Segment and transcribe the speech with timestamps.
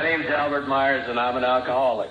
[0.00, 2.08] My name's Albert Myers, and I'm an alcoholic.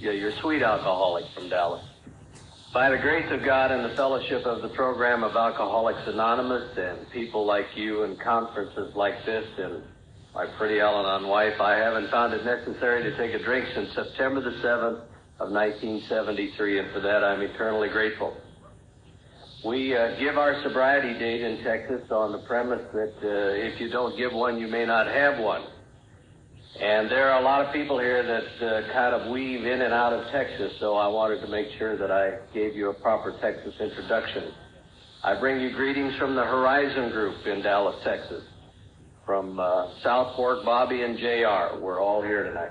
[0.00, 1.84] Yeah, you're a sweet alcoholic from Dallas.
[2.74, 7.08] By the grace of God and the fellowship of the program of Alcoholics Anonymous and
[7.12, 9.84] people like you and conferences like this and
[10.34, 14.40] my pretty Al-Anon wife, I haven't found it necessary to take a drink since September
[14.40, 15.02] the 7th
[15.38, 18.36] of 1973, and for that I'm eternally grateful.
[19.64, 23.90] We uh, give our sobriety date in Texas on the premise that uh, if you
[23.90, 25.64] don't give one, you may not have one.
[26.80, 29.92] And there are a lot of people here that uh, kind of weave in and
[29.92, 33.36] out of Texas, so I wanted to make sure that I gave you a proper
[33.40, 34.52] Texas introduction.
[35.24, 38.44] I bring you greetings from the Horizon Group in Dallas, Texas.
[39.26, 41.82] From uh, South Fork, Bobby and JR.
[41.82, 42.70] We're all here tonight.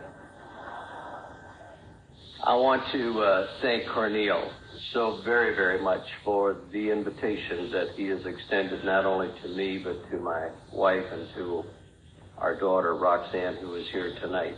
[2.46, 4.52] I want to uh, thank Cornel
[4.94, 9.82] so very, very much for the invitation that he has extended not only to me,
[9.84, 11.64] but to my wife and to
[12.38, 14.56] our daughter, Roxanne, who is here tonight.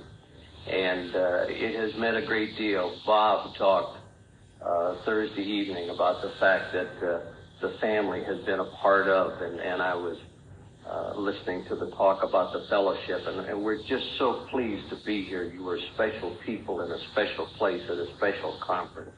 [0.67, 2.99] And uh, it has meant a great deal.
[3.05, 3.97] Bob talked
[4.63, 7.21] uh, Thursday evening about the fact that uh,
[7.61, 10.17] the family has been a part of, and, and I was
[10.89, 14.97] uh, listening to the talk about the fellowship, and, and we're just so pleased to
[15.05, 15.43] be here.
[15.43, 19.11] You are special people in a special place at a special conference,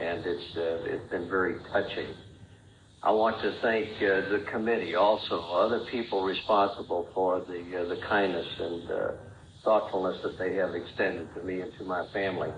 [0.00, 2.14] and it's uh, it's been very touching.
[3.02, 8.00] I want to thank uh, the committee, also other people responsible for the uh, the
[8.08, 9.08] kindness and uh,
[9.64, 12.50] thoughtfulness that they have extended to me and to my family.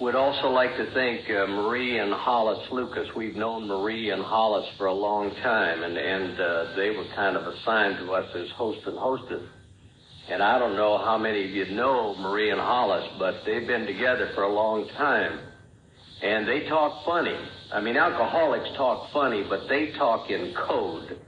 [0.00, 3.06] Would also like to thank uh, Marie and Hollis Lucas.
[3.14, 7.36] We've known Marie and Hollis for a long time, and and uh, they were kind
[7.36, 9.42] of assigned to us as host and hostess.
[10.30, 13.84] And I don't know how many of you know Marie and Hollis, but they've been
[13.84, 15.49] together for a long time
[16.22, 17.36] and they talk funny.
[17.72, 21.20] I mean, alcoholics talk funny, but they talk in code.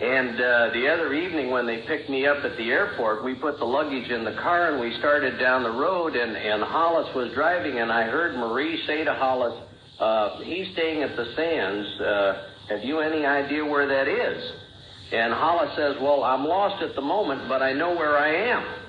[0.00, 3.58] And uh, the other evening when they picked me up at the airport, we put
[3.58, 7.32] the luggage in the car and we started down the road, and, and Hollis was
[7.34, 9.54] driving, and I heard Marie say to Hollis,
[10.00, 12.00] uh, he's staying at the Sands.
[12.00, 14.52] Uh, have you any idea where that is?
[15.12, 18.83] And Hollis says, well, I'm lost at the moment, but I know where I am.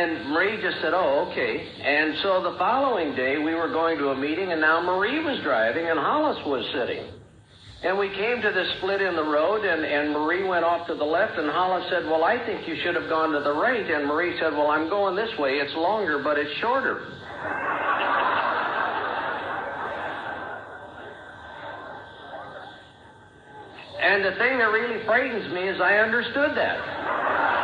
[0.00, 1.60] And Marie just said, oh, okay.
[1.60, 5.38] And so the following day, we were going to a meeting, and now Marie was
[5.42, 7.04] driving, and Hollis was sitting.
[7.84, 10.94] And we came to the split in the road, and, and Marie went off to
[10.94, 13.90] the left, and Hollis said, well, I think you should have gone to the right.
[13.90, 15.60] And Marie said, well, I'm going this way.
[15.60, 17.04] It's longer, but it's shorter.
[24.00, 27.59] and the thing that really frightens me is I understood that.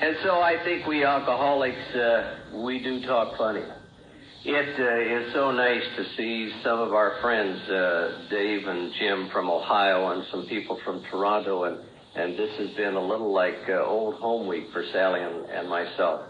[0.00, 3.62] And so I think we alcoholics, uh, we do talk funny.
[4.46, 9.28] It uh, is so nice to see some of our friends, uh, Dave and Jim
[9.30, 11.78] from Ohio, and some people from Toronto, and
[12.14, 15.68] and this has been a little like uh, old home week for Sally and, and
[15.68, 16.22] myself.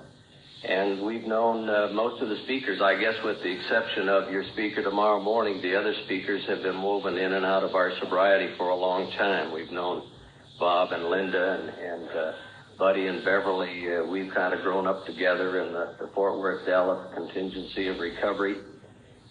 [0.65, 4.45] And we've known uh, most of the speakers, I guess, with the exception of your
[4.53, 5.63] speaker tomorrow morning.
[5.63, 9.11] The other speakers have been woven in and out of our sobriety for a long
[9.13, 9.55] time.
[9.55, 10.11] We've known
[10.59, 12.33] Bob and Linda and, and uh,
[12.81, 16.65] Buddy and Beverly, uh, we've kind of grown up together in the, the Fort Worth
[16.65, 18.57] Dallas contingency of recovery.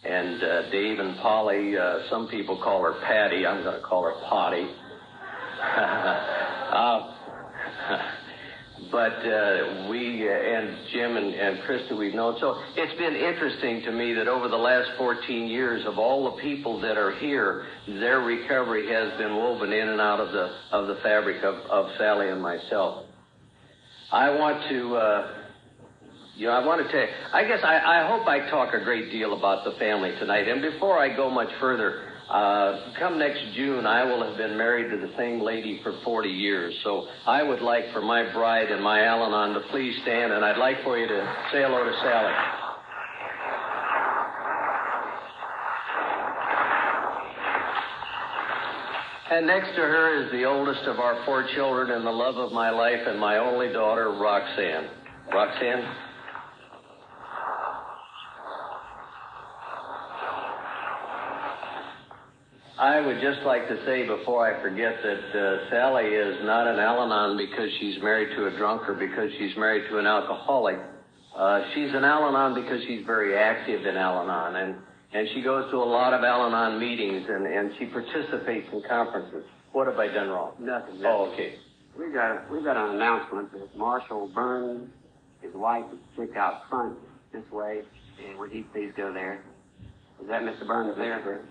[0.03, 3.47] And uh, Dave and Polly, uh, some people call her Patty.
[3.47, 4.67] I'm going to call her Potty.
[5.65, 7.15] uh,
[8.91, 12.37] but uh, we uh, and Jim and, and Krista we've known.
[12.39, 16.41] So it's been interesting to me that over the last 14 years, of all the
[16.43, 20.87] people that are here, their recovery has been woven in and out of the of
[20.87, 23.09] the fabric of, of Sally and myself.
[24.12, 25.34] I want to, uh,
[26.36, 28.84] you know, I want to tell you, I guess I, I hope I talk a
[28.84, 30.47] great deal about the family tonight.
[30.47, 34.90] And before I go much further, uh, come next June, I will have been married
[34.90, 36.74] to the same lady for 40 years.
[36.84, 40.44] So I would like for my bride and my Al Anon to please stand, and
[40.44, 42.69] I'd like for you to say hello to Sally.
[49.31, 52.52] And next to her is the oldest of our four children and the love of
[52.52, 54.90] my life and my only daughter, Roxanne.
[55.31, 55.85] Roxanne?
[62.79, 66.79] I would just like to say before I forget that uh, Sally is not an
[66.79, 70.79] Al Anon because she's married to a drunk or because she's married to an alcoholic.
[71.37, 74.55] Uh, she's an Al Anon because she's very active in Al Anon.
[74.55, 74.76] And
[75.14, 79.44] and she goes to a lot of Al-Anon meetings and, and she participates in conferences.
[79.72, 80.53] What have I done wrong?
[80.59, 81.02] Nothing.
[81.06, 81.56] Oh, okay.
[81.97, 84.90] We got we got an announcement that Marshall Burns,
[85.41, 86.97] his wife is sick out front
[87.34, 87.82] this way,
[88.28, 89.44] and would he please go there?
[90.22, 90.66] Is that Mr.
[90.66, 91.46] Burns there?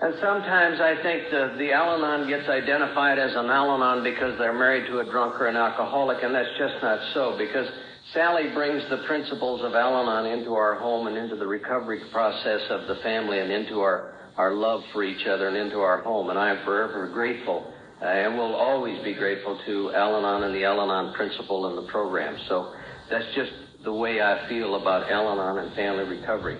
[0.00, 4.86] And sometimes I think the, the Al-Anon gets identified as an Al-Anon because they're married
[4.86, 7.66] to a drunk or an alcoholic, and that's just not so, because
[8.14, 12.86] Sally brings the principles of Al-Anon into our home and into the recovery process of
[12.88, 16.38] the family and into our, our love for each other and into our home, and
[16.38, 17.70] I am forever grateful
[18.00, 22.38] and will always be grateful to Al-Anon and the Al-Anon principle and the program.
[22.48, 22.72] So
[23.10, 23.50] that's just
[23.84, 26.58] the way I feel about Al-Anon and family recovery.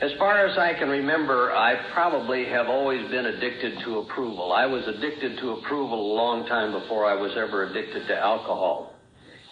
[0.00, 4.52] As far as I can remember, I probably have always been addicted to approval.
[4.52, 8.97] I was addicted to approval a long time before I was ever addicted to alcohol.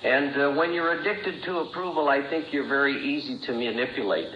[0.04, 4.32] And uh, when you're addicted to approval, I think you're very easy to manipulate.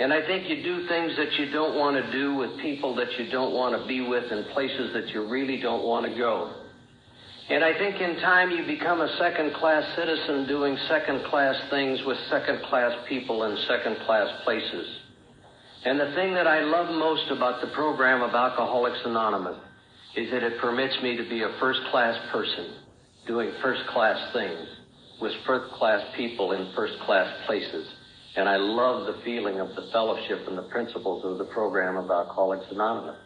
[0.00, 3.12] And I think you do things that you don't want to do with people that
[3.18, 6.52] you don't want to be with in places that you really don't want to go.
[7.48, 12.00] And I think in time you become a second class citizen doing second class things
[12.06, 14.86] with second class people in second class places.
[15.84, 19.58] And the thing that I love most about the program of Alcoholics Anonymous
[20.16, 22.83] is that it permits me to be a first class person
[23.26, 24.66] doing first class things
[25.20, 27.86] with first class people in first class places.
[28.36, 32.10] And I love the feeling of the fellowship and the principles of the program of
[32.10, 33.16] Alcoholics Anonymous.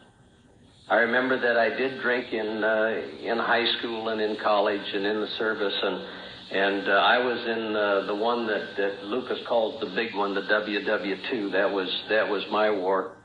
[0.91, 5.05] I remember that I did drink in uh, in high school and in college and
[5.05, 6.05] in the service and
[6.51, 10.35] and uh, I was in uh, the one that, that Lucas calls the big one,
[10.35, 11.53] the WW2.
[11.53, 13.18] That was that was my war.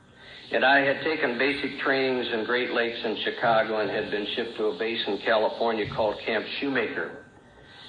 [0.54, 4.56] And I had taken basic trainings in Great Lakes in Chicago and had been shipped
[4.56, 7.24] to a base in California called Camp Shoemaker.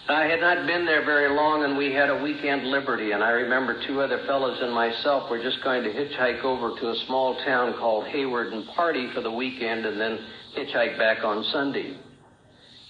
[0.09, 3.11] I had not been there very long, and we had a weekend liberty.
[3.11, 6.89] And I remember two other fellows and myself were just going to hitchhike over to
[6.89, 10.17] a small town called Hayward and party for the weekend, and then
[10.57, 11.95] hitchhike back on Sunday.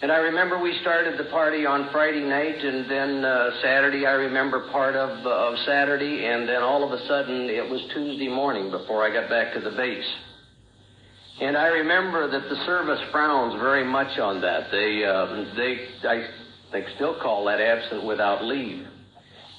[0.02, 4.12] And I remember we started the party on Friday night, and then uh, Saturday I
[4.12, 8.28] remember part of uh, of Saturday, and then all of a sudden it was Tuesday
[8.28, 10.12] morning before I got back to the base.
[11.40, 14.70] And I remember that the service frowns very much on that.
[14.70, 16.28] They uh, they I
[16.74, 18.86] they still call that absent without leave.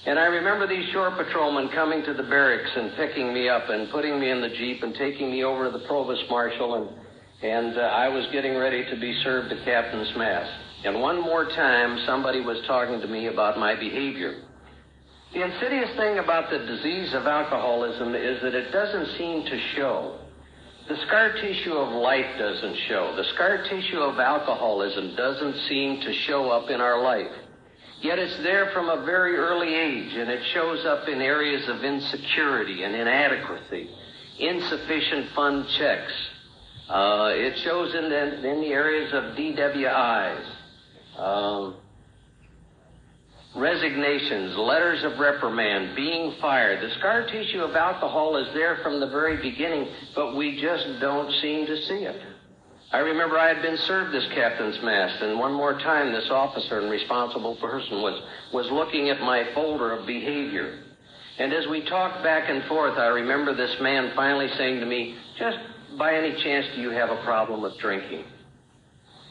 [0.04, 3.90] And I remember these shore patrolmen coming to the barracks and picking me up and
[3.90, 7.06] putting me in the jeep and taking me over to the provost marshal and
[7.42, 10.50] and uh, I was getting ready to be served a captain's mast.
[10.84, 14.42] And one more time, somebody was talking to me about my behavior.
[15.32, 20.18] The insidious thing about the disease of alcoholism is that it doesn't seem to show.
[20.88, 23.14] The scar tissue of life doesn't show.
[23.16, 27.32] The scar tissue of alcoholism doesn't seem to show up in our life.
[28.00, 31.82] Yet it's there from a very early age, and it shows up in areas of
[31.82, 33.90] insecurity and inadequacy,
[34.38, 36.12] insufficient fund checks,
[36.88, 40.44] uh, it shows in the, in the areas of DWIs,
[41.18, 41.76] um,
[43.56, 46.82] resignations, letters of reprimand, being fired.
[46.82, 51.32] The scar tissue of alcohol is there from the very beginning, but we just don't
[51.40, 52.20] seem to see it.
[52.92, 56.78] I remember I had been served this captain's mast, and one more time this officer
[56.78, 58.22] and responsible person was,
[58.52, 60.84] was looking at my folder of behavior.
[61.38, 65.16] And as we talked back and forth, I remember this man finally saying to me,
[65.36, 65.58] just
[65.98, 68.25] by any chance do you have a problem with drinking?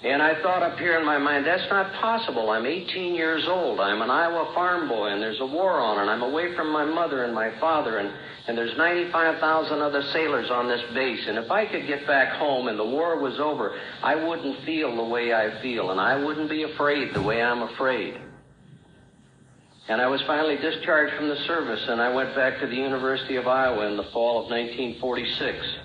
[0.03, 2.51] And I thought up here in my mind, that's not possible.
[2.51, 3.79] I'm 18 years old.
[3.79, 6.85] I'm an Iowa farm boy, and there's a war on, and I'm away from my
[6.85, 8.13] mother and my father, and,
[8.47, 11.25] and there's 95,000 other sailors on this base.
[11.27, 14.95] And if I could get back home and the war was over, I wouldn't feel
[14.95, 18.19] the way I feel, and I wouldn't be afraid the way I'm afraid.
[19.87, 23.37] And I was finally discharged from the service, and I went back to the University
[23.37, 25.84] of Iowa in the fall of 1946.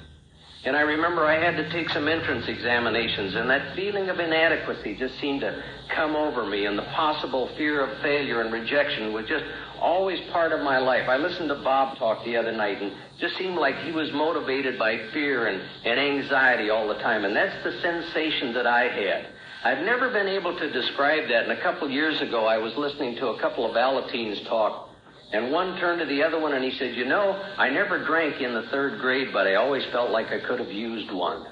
[0.63, 4.95] And I remember I had to take some entrance examinations, and that feeling of inadequacy
[4.97, 9.27] just seemed to come over me, and the possible fear of failure and rejection was
[9.27, 9.45] just
[9.81, 11.09] always part of my life.
[11.09, 14.79] I listened to Bob talk the other night, and just seemed like he was motivated
[14.79, 19.29] by fear and, and anxiety all the time, and that's the sensation that I had.
[19.65, 23.17] I've never been able to describe that, and a couple years ago I was listening
[23.17, 24.90] to a couple of Alateens talk
[25.33, 28.41] and one turned to the other one and he said, You know, I never drank
[28.41, 31.47] in the third grade, but I always felt like I could have used one.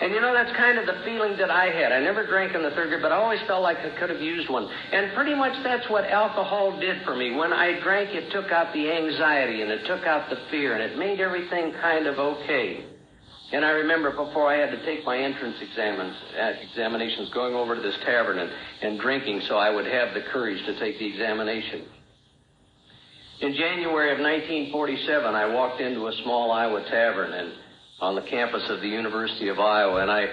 [0.00, 1.92] And you know, that's kind of the feeling that I had.
[1.92, 4.20] I never drank in the third grade, but I always felt like I could have
[4.20, 4.64] used one.
[4.64, 7.36] And pretty much that's what alcohol did for me.
[7.36, 10.82] When I drank, it took out the anxiety and it took out the fear and
[10.82, 12.89] it made everything kind of okay.
[13.52, 17.74] And I remember before I had to take my entrance examines, uh, examinations, going over
[17.74, 21.06] to this tavern and, and drinking so I would have the courage to take the
[21.06, 21.84] examination.
[23.40, 27.52] In January of 1947, I walked into a small Iowa tavern and
[28.00, 30.26] on the campus of the University of Iowa, and I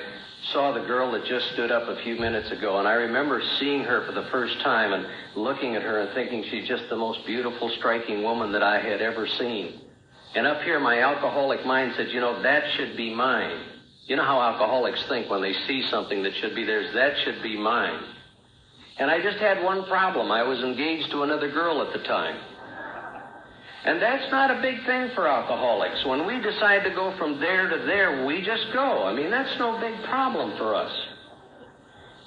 [0.54, 3.84] saw the girl that just stood up a few minutes ago, and I remember seeing
[3.84, 5.06] her for the first time and
[5.36, 9.02] looking at her and thinking she's just the most beautiful, striking woman that I had
[9.02, 9.82] ever seen.
[10.36, 13.64] And up here, my alcoholic mind said, you know, that should be mine.
[14.06, 17.44] You know how alcoholics think when they see something that should be theirs, that should
[17.44, 18.00] be mine.
[19.00, 20.32] And I just had one problem.
[20.32, 22.40] I was engaged to another girl at the time.
[23.86, 26.04] And that's not a big thing for alcoholics.
[26.06, 29.04] When we decide to go from there to there, we just go.
[29.04, 30.92] I mean, that's no big problem for us.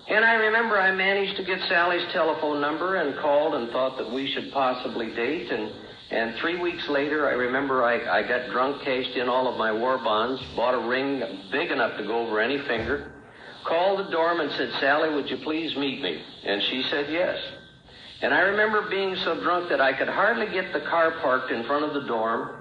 [0.09, 4.11] And I remember I managed to get Sally's telephone number and called and thought that
[4.11, 5.51] we should possibly date.
[5.51, 5.71] And,
[6.11, 9.71] and three weeks later, I remember I, I got drunk, cashed in all of my
[9.71, 13.13] war bonds, bought a ring big enough to go over any finger,
[13.65, 16.21] called the dorm and said, Sally, would you please meet me?
[16.45, 17.39] And she said yes.
[18.23, 21.65] And I remember being so drunk that I could hardly get the car parked in
[21.65, 22.61] front of the dorm.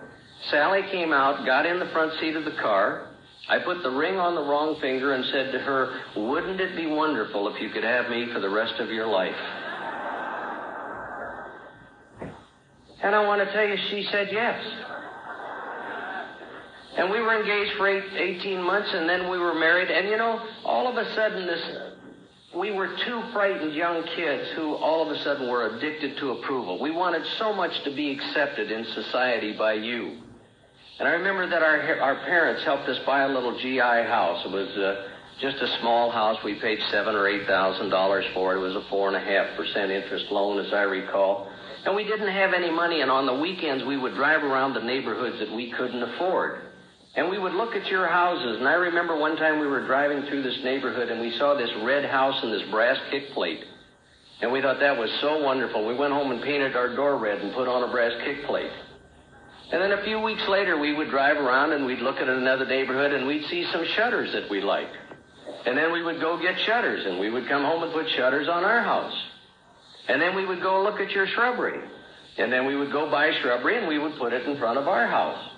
[0.51, 3.07] Sally came out, got in the front seat of the car.
[3.49, 6.85] I put the ring on the wrong finger and said to her, Wouldn't it be
[6.85, 9.35] wonderful if you could have me for the rest of your life?
[13.01, 14.63] And I want to tell you, she said yes.
[16.97, 19.89] And we were engaged for eight, 18 months, and then we were married.
[19.89, 21.61] And you know, all of a sudden, this
[22.55, 26.79] we were two frightened young kids who all of a sudden were addicted to approval.
[26.81, 30.17] We wanted so much to be accepted in society by you.
[30.97, 34.43] And I remember that our, our parents helped us buy a little GI house.
[34.45, 35.07] It was uh,
[35.39, 36.37] just a small house.
[36.43, 38.57] We paid seven or eight thousand dollars for it.
[38.57, 41.48] It was a four and a half percent interest loan, as I recall.
[41.85, 44.81] And we didn't have any money, and on the weekends we would drive around the
[44.81, 46.61] neighborhoods that we couldn't afford.
[47.15, 48.57] And we would look at your houses.
[48.59, 51.69] And I remember one time we were driving through this neighborhood and we saw this
[51.81, 53.63] red house and this brass kick plate.
[54.41, 55.85] And we thought that was so wonderful.
[55.85, 58.71] We went home and painted our door red and put on a brass kick plate.
[59.71, 62.65] And then a few weeks later, we would drive around and we'd look at another
[62.65, 64.95] neighborhood and we'd see some shutters that we liked.
[65.65, 68.47] And then we would go get shutters and we would come home and put shutters
[68.47, 69.13] on our house.
[70.09, 71.79] And then we would go look at your shrubbery.
[72.37, 74.87] And then we would go buy shrubbery and we would put it in front of
[74.87, 75.49] our house.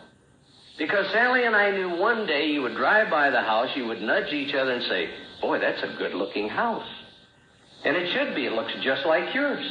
[0.78, 4.02] Because Sally and I knew one day you would drive by the house, you would
[4.02, 5.10] nudge each other and say,
[5.42, 6.88] Boy, that's a good looking house.
[7.86, 8.46] And it should be.
[8.46, 9.66] It looks just like yours.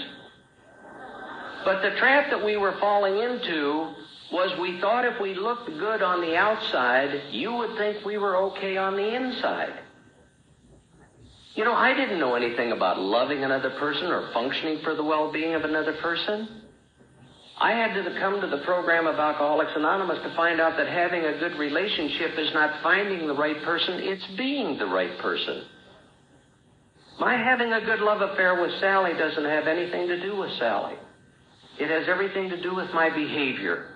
[1.65, 3.93] But the trap that we were falling into
[4.33, 8.37] was we thought if we looked good on the outside, you would think we were
[8.37, 9.75] okay on the inside.
[11.55, 15.33] You know, I didn't know anything about loving another person or functioning for the well
[15.33, 16.63] being of another person.
[17.61, 21.25] I had to come to the program of Alcoholics Anonymous to find out that having
[21.25, 25.65] a good relationship is not finding the right person, it's being the right person.
[27.19, 30.95] My having a good love affair with Sally doesn't have anything to do with Sally.
[31.79, 33.89] It has everything to do with my behavior.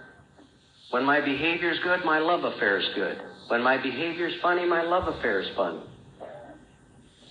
[0.90, 3.18] When my behavior's good, my love affair's good.
[3.48, 5.80] When my behavior's funny, my love affair's funny.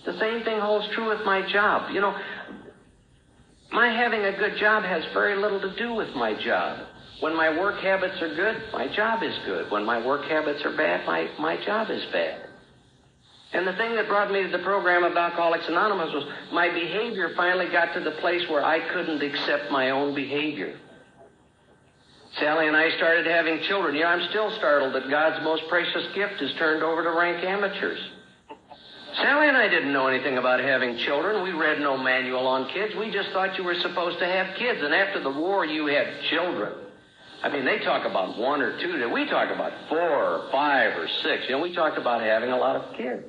[0.04, 1.90] The same thing holds true with my job.
[1.92, 2.16] You know,
[3.72, 6.86] my having a good job has very little to do with my job.
[7.20, 9.70] When my work habits are good, my job is good.
[9.70, 12.48] When my work habits are bad, my, my job is bad.
[13.52, 17.32] And the thing that brought me to the program of Alcoholics Anonymous was my behavior
[17.36, 20.78] finally got to the place where I couldn't accept my own behavior.
[22.38, 23.94] Sally and I started having children.
[23.94, 27.44] You know, I'm still startled that God's most precious gift is turned over to rank
[27.44, 28.00] amateurs.
[29.16, 31.42] Sally and I didn't know anything about having children.
[31.42, 32.94] We read no manual on kids.
[32.98, 34.80] We just thought you were supposed to have kids.
[34.82, 36.72] And after the war, you had children.
[37.42, 39.08] I mean, they talk about one or two.
[39.12, 41.44] We talk about four or five or six.
[41.48, 43.22] You know, we talked about having a lot of kids.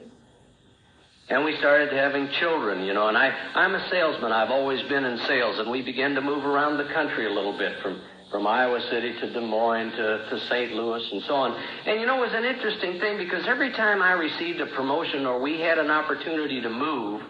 [1.28, 4.32] And we started having children, you know, and I, I'm a salesman.
[4.32, 7.58] I've always been in sales, and we began to move around the country a little
[7.58, 8.00] bit from
[8.36, 10.74] from Iowa City to Des Moines to, to St.
[10.74, 11.58] Louis and so on.
[11.86, 15.26] And you know, it was an interesting thing because every time I received a promotion
[15.26, 17.22] or we had an opportunity to move,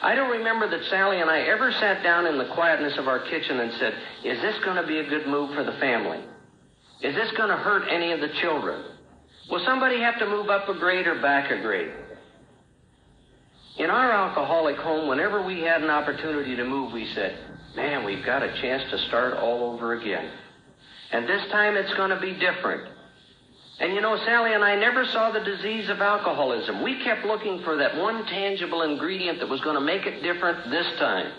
[0.00, 3.28] I don't remember that Sally and I ever sat down in the quietness of our
[3.28, 3.92] kitchen and said,
[4.24, 6.20] Is this going to be a good move for the family?
[7.02, 8.82] Is this going to hurt any of the children?
[9.50, 11.92] Will somebody have to move up a grade or back a grade?
[13.76, 17.36] In our alcoholic home, whenever we had an opportunity to move, we said,
[17.78, 20.28] man, we've got a chance to start all over again.
[21.12, 22.88] And this time it's going to be different.
[23.78, 26.82] And you know, Sally and I never saw the disease of alcoholism.
[26.82, 30.70] We kept looking for that one tangible ingredient that was going to make it different
[30.70, 31.32] this time.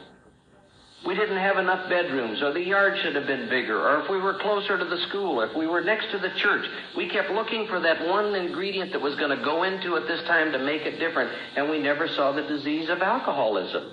[1.06, 4.20] We didn't have enough bedrooms, or the yard should have been bigger, or if we
[4.20, 6.66] were closer to the school, if we were next to the church.
[6.96, 10.22] We kept looking for that one ingredient that was going to go into it this
[10.28, 13.92] time to make it different, and we never saw the disease of alcoholism.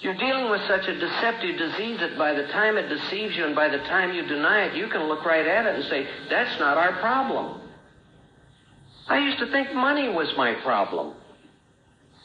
[0.00, 3.54] You're dealing with such a deceptive disease that by the time it deceives you and
[3.54, 6.58] by the time you deny it, you can look right at it and say, that's
[6.58, 7.60] not our problem.
[9.08, 11.14] I used to think money was my problem.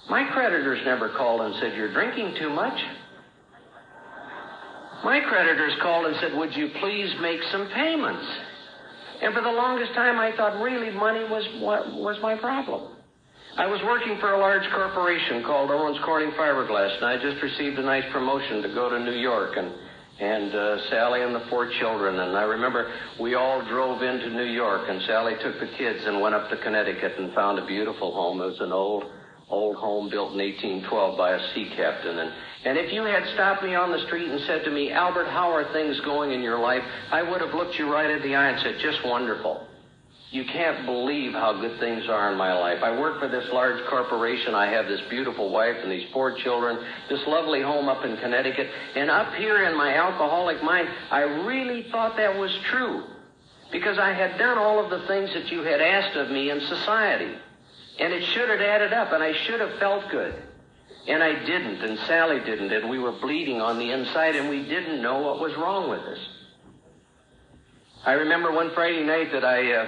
[0.09, 2.79] My creditors never called and said, You're drinking too much.
[5.03, 8.25] My creditors called and said, Would you please make some payments?
[9.21, 12.94] And for the longest time, I thought really money was what was my problem.
[13.57, 17.79] I was working for a large corporation called Owens Corning Fiberglass, and I just received
[17.79, 19.71] a nice promotion to go to New York and
[20.19, 22.19] and uh, Sally and the four children.
[22.19, 26.19] And I remember we all drove into New York, and Sally took the kids and
[26.19, 28.41] went up to Connecticut and found a beautiful home.
[28.41, 29.05] It was an old,
[29.49, 32.19] old home built in 1812 by a sea captain.
[32.19, 32.31] And,
[32.65, 35.51] and if you had stopped me on the street and said to me, Albert, how
[35.51, 36.83] are things going in your life?
[37.11, 39.67] I would have looked you right in the eye and said, just wonderful.
[40.35, 42.83] You can't believe how good things are in my life.
[42.83, 44.53] I work for this large corporation.
[44.53, 46.77] I have this beautiful wife and these four children,
[47.07, 48.69] this lovely home up in Connecticut.
[48.95, 53.05] And up here in my alcoholic mind, I really thought that was true.
[53.71, 56.59] Because I had done all of the things that you had asked of me in
[56.59, 57.33] society.
[57.97, 60.35] And it should have added up, and I should have felt good.
[61.07, 64.63] And I didn't, and Sally didn't, and we were bleeding on the inside, and we
[64.63, 66.19] didn't know what was wrong with us.
[68.05, 69.87] I remember one Friday night that I uh,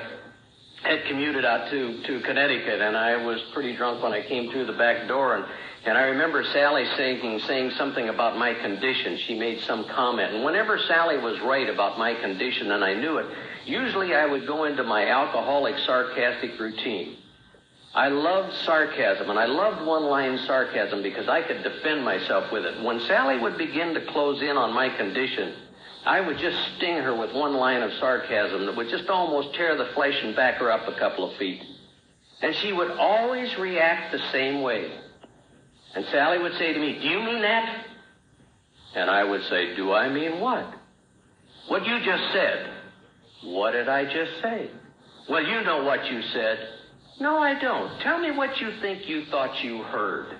[0.83, 4.65] had commuted out to, to Connecticut, and I was pretty drunk when I came through
[4.67, 5.35] the back door.
[5.35, 5.45] And,
[5.85, 9.17] and I remember Sally saying, saying something about my condition.
[9.27, 10.33] She made some comment.
[10.33, 13.25] And whenever Sally was right about my condition, and I knew it,
[13.65, 17.17] usually I would go into my alcoholic sarcastic routine.
[17.95, 22.63] I loved sarcasm, and I loved one line sarcasm because I could defend myself with
[22.63, 22.83] it.
[22.83, 25.55] When Sally would begin to close in on my condition,
[26.07, 29.75] I would just sting her with one line of sarcasm that would just almost tear
[29.75, 31.61] the flesh and back her up a couple of feet.
[32.41, 34.89] And she would always react the same way.
[35.93, 37.85] And Sally would say to me, Do you mean that?
[38.95, 40.73] And I would say, Do I mean what?
[41.67, 42.71] What you just said.
[43.43, 44.69] What did I just say?
[45.29, 46.69] Well, you know what you said.
[47.19, 47.99] No, I don't.
[47.99, 50.37] Tell me what you think you thought you heard.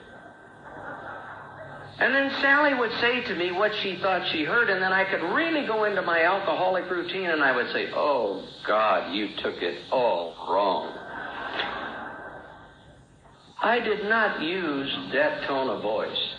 [2.00, 5.04] And then Sally would say to me what she thought she heard, and then I
[5.04, 9.62] could really go into my alcoholic routine and I would say, Oh, God, you took
[9.64, 10.96] it all wrong.
[13.60, 16.36] I did not use that tone of voice.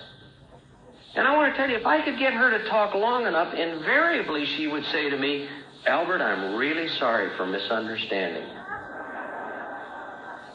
[1.17, 3.53] And I want to tell you, if I could get her to talk long enough,
[3.53, 5.49] invariably she would say to me,
[5.87, 8.49] Albert, I'm really sorry for misunderstanding.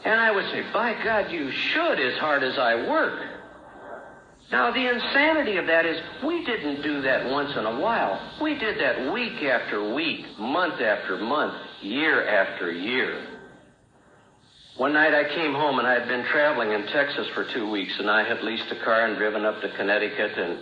[0.04, 3.33] And I would say, By God, you should as hard as I work.
[4.54, 8.38] Now, the insanity of that is we didn't do that once in a while.
[8.40, 13.26] We did that week after week, month after month, year after year.
[14.76, 17.98] One night I came home and I had been traveling in Texas for two weeks
[17.98, 20.60] and I had leased a car and driven up to Connecticut and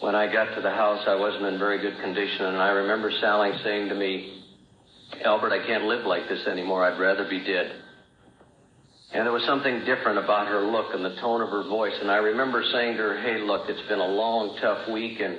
[0.00, 3.10] when I got to the house I wasn't in very good condition and I remember
[3.22, 4.42] Sally saying to me,
[5.24, 6.84] Albert, I can't live like this anymore.
[6.84, 7.83] I'd rather be dead.
[9.14, 11.94] And there was something different about her look and the tone of her voice.
[12.00, 15.38] And I remember saying to her, hey, look, it's been a long, tough week, and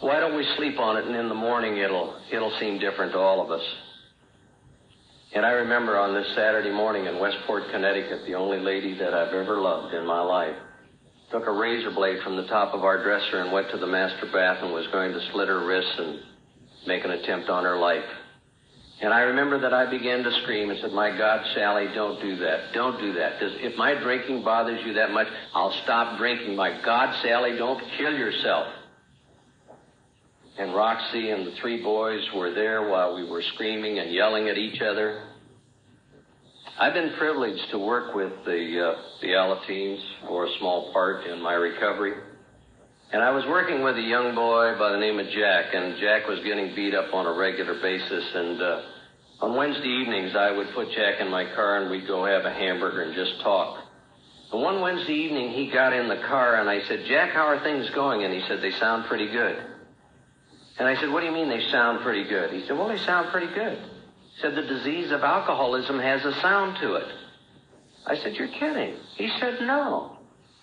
[0.00, 3.18] why don't we sleep on it, and in the morning it'll, it'll seem different to
[3.18, 3.62] all of us.
[5.34, 9.34] And I remember on this Saturday morning in Westport, Connecticut, the only lady that I've
[9.34, 10.56] ever loved in my life
[11.30, 14.26] took a razor blade from the top of our dresser and went to the master
[14.32, 16.20] bath and was going to slit her wrists and
[16.86, 18.04] make an attempt on her life.
[19.00, 22.36] And I remember that I began to scream and said, My God, Sally, don't do
[22.36, 22.72] that.
[22.72, 23.38] Don't do that.
[23.38, 26.56] Because if my drinking bothers you that much, I'll stop drinking.
[26.56, 28.72] My God, Sally, don't kill yourself.
[30.58, 34.56] And Roxy and the three boys were there while we were screaming and yelling at
[34.56, 35.24] each other.
[36.78, 41.42] I've been privileged to work with the, uh, the Alateens for a small part in
[41.42, 42.14] my recovery.
[43.12, 46.26] And I was working with a young boy by the name of Jack, and Jack
[46.26, 48.24] was getting beat up on a regular basis.
[48.34, 48.82] And uh,
[49.40, 52.52] on Wednesday evenings, I would put Jack in my car and we'd go have a
[52.52, 53.84] hamburger and just talk.
[54.52, 57.62] And one Wednesday evening, he got in the car and I said, Jack, how are
[57.62, 58.24] things going?
[58.24, 59.56] And he said, they sound pretty good.
[60.78, 62.52] And I said, what do you mean they sound pretty good?
[62.52, 63.78] He said, well, they sound pretty good.
[63.78, 67.06] He said, the disease of alcoholism has a sound to it.
[68.04, 68.96] I said, you're kidding.
[69.16, 70.15] He said, no.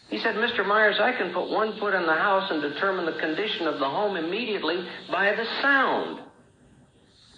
[0.10, 0.66] He said, Mr.
[0.66, 3.90] Myers, I can put one foot in the house and determine the condition of the
[3.90, 6.20] home immediately by the sound.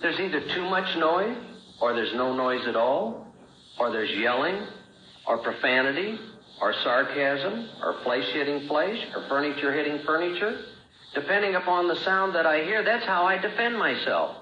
[0.01, 1.37] There's either too much noise,
[1.79, 3.33] or there's no noise at all,
[3.79, 4.67] or there's yelling,
[5.27, 6.19] or profanity,
[6.61, 10.65] or sarcasm, or flesh hitting flesh, or furniture hitting furniture.
[11.13, 14.35] Depending upon the sound that I hear, that's how I defend myself.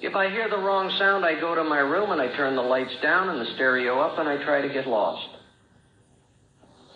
[0.00, 2.62] If I hear the wrong sound, I go to my room and I turn the
[2.62, 5.26] lights down and the stereo up and I try to get lost.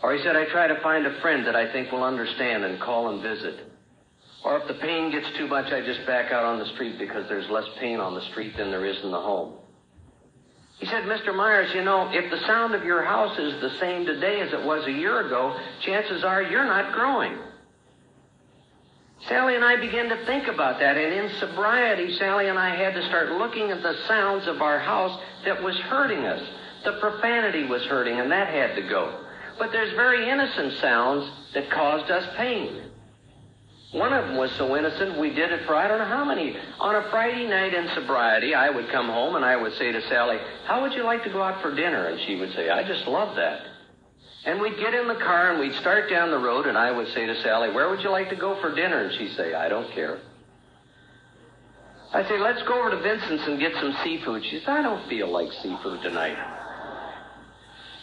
[0.02, 2.80] Or he said, I try to find a friend that I think will understand and
[2.80, 3.60] call and visit.
[4.44, 7.28] Or if the pain gets too much, I just back out on the street because
[7.28, 9.54] there's less pain on the street than there is in the home.
[10.78, 11.34] He said, Mr.
[11.34, 14.64] Myers, you know, if the sound of your house is the same today as it
[14.64, 17.36] was a year ago, chances are you're not growing.
[19.26, 22.94] Sally and I began to think about that, and in sobriety, Sally and I had
[22.94, 26.48] to start looking at the sounds of our house that was hurting us.
[26.84, 29.24] The profanity was hurting, and that had to go.
[29.58, 32.84] But there's very innocent sounds that caused us pain.
[33.92, 36.54] One of them was so innocent, we did it for I don't know how many.
[36.78, 40.02] On a Friday night in sobriety, I would come home and I would say to
[40.08, 42.06] Sally, How would you like to go out for dinner?
[42.06, 43.62] And she would say, I just love that.
[44.44, 47.08] And we'd get in the car and we'd start down the road, and I would
[47.08, 49.04] say to Sally, Where would you like to go for dinner?
[49.04, 50.18] And she'd say, I don't care.
[52.12, 54.44] I'd say, Let's go over to Vincent's and get some seafood.
[54.44, 56.57] She said, I don't feel like seafood tonight.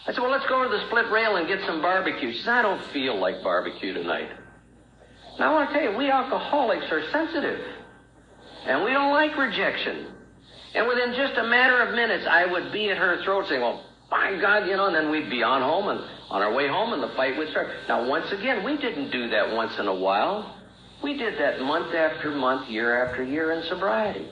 [0.07, 2.31] I said, Well, let's go to the split rail and get some barbecue.
[2.31, 4.29] She said, I don't feel like barbecue tonight.
[5.39, 7.59] Now, I want to tell you, we alcoholics are sensitive.
[8.65, 10.07] And we don't like rejection.
[10.73, 13.83] And within just a matter of minutes, I would be at her throat saying, Well,
[14.09, 16.93] by God, you know, and then we'd be on home and on our way home
[16.93, 17.69] and the fight would start.
[17.87, 20.55] Now, once again, we didn't do that once in a while.
[21.01, 24.27] We did that month after month, year after year in sobriety.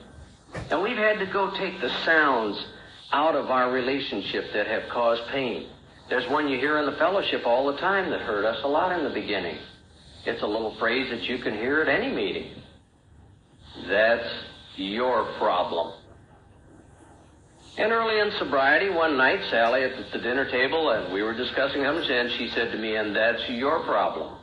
[0.70, 2.64] And we've had to go take the sounds
[3.14, 5.68] out of our relationship that have caused pain.
[6.10, 8.98] There's one you hear in the fellowship all the time that hurt us a lot
[8.98, 9.56] in the beginning.
[10.26, 12.50] It's a little phrase that you can hear at any meeting.
[13.86, 14.28] That's
[14.76, 15.94] your problem.
[17.78, 21.82] And early in sobriety, one night, Sally at the dinner table, and we were discussing
[21.82, 24.38] them, and she said to me, and that's your problem.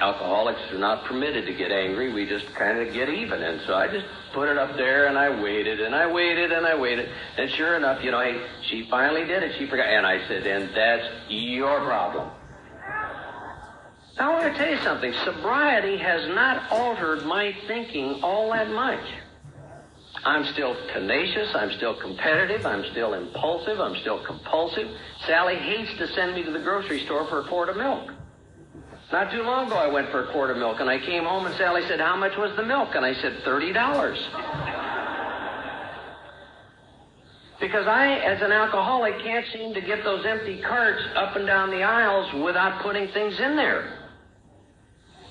[0.00, 2.10] Alcoholics are not permitted to get angry.
[2.12, 3.42] We just kind of get even.
[3.42, 6.66] And so I just put it up there, and I waited, and I waited, and
[6.66, 7.08] I waited.
[7.36, 9.56] And sure enough, you know, she finally did it.
[9.58, 9.88] She forgot.
[9.88, 12.30] And I said, and that's your problem.
[14.16, 15.12] Now, I want to tell you something.
[15.24, 19.04] Sobriety has not altered my thinking all that much.
[20.24, 21.54] I'm still tenacious.
[21.54, 22.64] I'm still competitive.
[22.64, 23.80] I'm still impulsive.
[23.80, 24.88] I'm still compulsive.
[25.26, 28.10] Sally hates to send me to the grocery store for a quart of milk.
[29.12, 31.44] Not too long ago, I went for a quart of milk, and I came home,
[31.44, 32.94] and Sally said, How much was the milk?
[32.94, 34.80] And I said, $30.
[37.60, 41.70] Because I, as an alcoholic, can't seem to get those empty carts up and down
[41.70, 43.98] the aisles without putting things in there.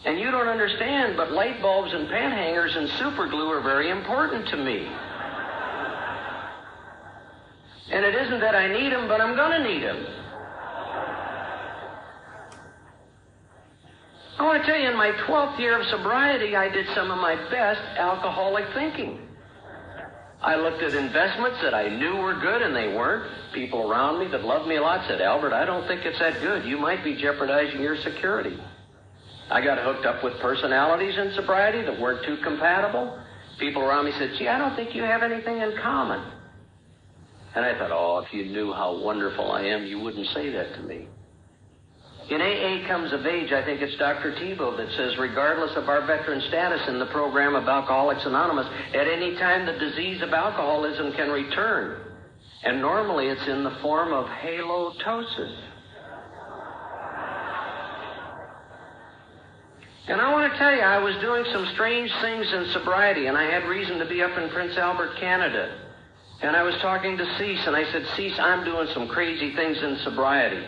[0.06, 3.90] And you don't understand, but light bulbs and pen hangers and super glue are very
[3.90, 4.88] important to me.
[7.92, 10.06] And it isn't that I need them, but I'm going to need them.
[14.40, 17.12] Oh, I want to tell you, in my 12th year of sobriety, I did some
[17.12, 19.20] of my best alcoholic thinking.
[20.42, 23.30] I looked at investments that I knew were good and they weren't.
[23.54, 26.40] People around me that loved me a lot said, Albert, I don't think it's that
[26.40, 26.64] good.
[26.64, 28.58] You might be jeopardizing your security.
[29.52, 33.20] I got hooked up with personalities in sobriety that weren't too compatible.
[33.60, 36.24] People around me said, gee, I don't think you have anything in common.
[37.56, 40.76] And I thought, oh, if you knew how wonderful I am, you wouldn't say that
[40.76, 41.10] to me.
[42.30, 44.34] In AA Comes of Age, I think it's Dr.
[44.34, 49.08] Tiebout that says, regardless of our veteran status in the program of Alcoholics Anonymous, at
[49.08, 52.00] any time the disease of alcoholism can return.
[52.64, 55.56] And normally it's in the form of halotosis.
[60.08, 63.38] And I want to tell you, I was doing some strange things in sobriety, and
[63.38, 65.80] I had reason to be up in Prince Albert, Canada.
[66.42, 69.82] And I was talking to Cease, and I said, Cease, I'm doing some crazy things
[69.82, 70.64] in sobriety.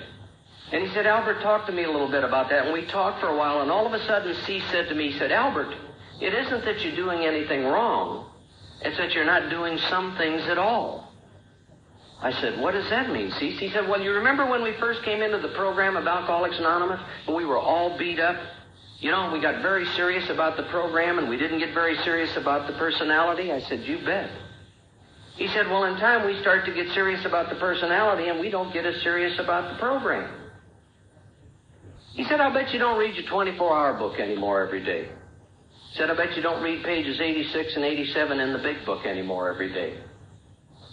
[0.72, 2.66] And he said, Albert, talk to me a little bit about that.
[2.66, 5.12] And we talked for a while, and all of a sudden, C said to me,
[5.12, 5.76] he said, Albert,
[6.22, 8.30] it isn't that you're doing anything wrong.
[8.82, 11.12] It's that you're not doing some things at all.
[12.22, 13.60] I said, what does that mean, Cease?
[13.60, 17.02] He said, well, you remember when we first came into the program of Alcoholics Anonymous,
[17.28, 18.40] and we were all beat up?
[19.00, 22.38] You know, we got very serious about the program and we didn't get very serious
[22.38, 23.52] about the personality.
[23.52, 24.30] I said, You bet.
[25.38, 28.52] He said, Well, in time we start to get serious about the personality and we
[28.52, 30.41] don't get as serious about the program.
[32.14, 35.08] He said, I bet you don't read your 24 hour book anymore every day.
[35.92, 39.06] He said, I bet you don't read pages 86 and 87 in the big book
[39.06, 39.98] anymore every day.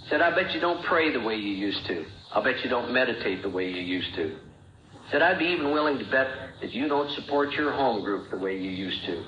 [0.03, 2.05] He said, I bet you don't pray the way you used to.
[2.35, 4.29] I bet you don't meditate the way you used to.
[4.29, 6.29] He said, I'd be even willing to bet
[6.61, 9.25] that you don't support your home group the way you used to.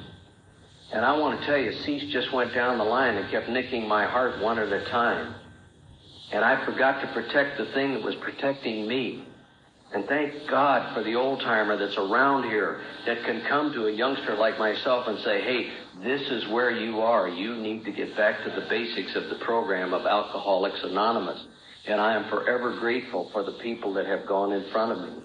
[0.93, 3.87] And I want to tell you, Cease just went down the line and kept nicking
[3.87, 5.35] my heart one at a time.
[6.33, 9.25] And I forgot to protect the thing that was protecting me.
[9.93, 13.93] And thank God for the old timer that's around here that can come to a
[13.93, 15.69] youngster like myself and say, hey,
[16.05, 17.29] this is where you are.
[17.29, 21.45] You need to get back to the basics of the program of Alcoholics Anonymous.
[21.89, 25.23] And I am forever grateful for the people that have gone in front of me.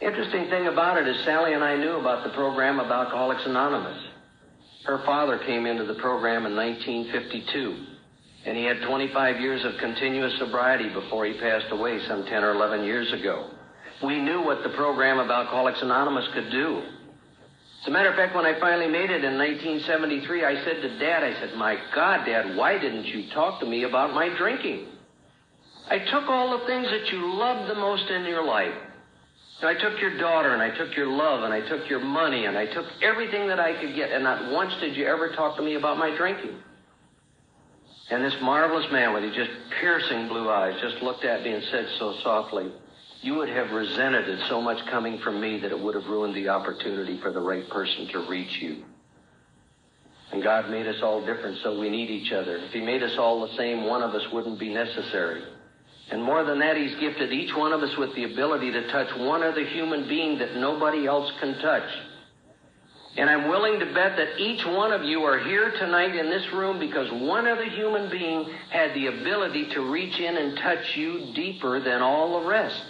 [0.00, 4.02] Interesting thing about it is Sally and I knew about the program of Alcoholics Anonymous.
[4.86, 7.89] Her father came into the program in 1952.
[8.46, 12.54] And he had 25 years of continuous sobriety before he passed away some 10 or
[12.54, 13.50] 11 years ago.
[14.02, 16.82] We knew what the program of Alcoholics Anonymous could do.
[17.82, 20.98] As a matter of fact, when I finally made it in 1973, I said to
[20.98, 24.86] Dad, I said, My God, Dad, why didn't you talk to me about my drinking?
[25.88, 28.74] I took all the things that you loved the most in your life.
[29.60, 32.46] And I took your daughter, and I took your love, and I took your money,
[32.46, 35.56] and I took everything that I could get, and not once did you ever talk
[35.56, 36.56] to me about my drinking.
[38.10, 41.62] And this marvelous man with his just piercing blue eyes just looked at me and
[41.70, 42.72] said so softly,
[43.22, 46.34] you would have resented it so much coming from me that it would have ruined
[46.34, 48.82] the opportunity for the right person to reach you.
[50.32, 52.56] And God made us all different, so we need each other.
[52.56, 55.42] If He made us all the same, one of us wouldn't be necessary.
[56.10, 59.08] And more than that, He's gifted each one of us with the ability to touch
[59.18, 61.88] one other human being that nobody else can touch.
[63.16, 66.46] And I'm willing to bet that each one of you are here tonight in this
[66.52, 71.32] room because one other human being had the ability to reach in and touch you
[71.34, 72.82] deeper than all the rest.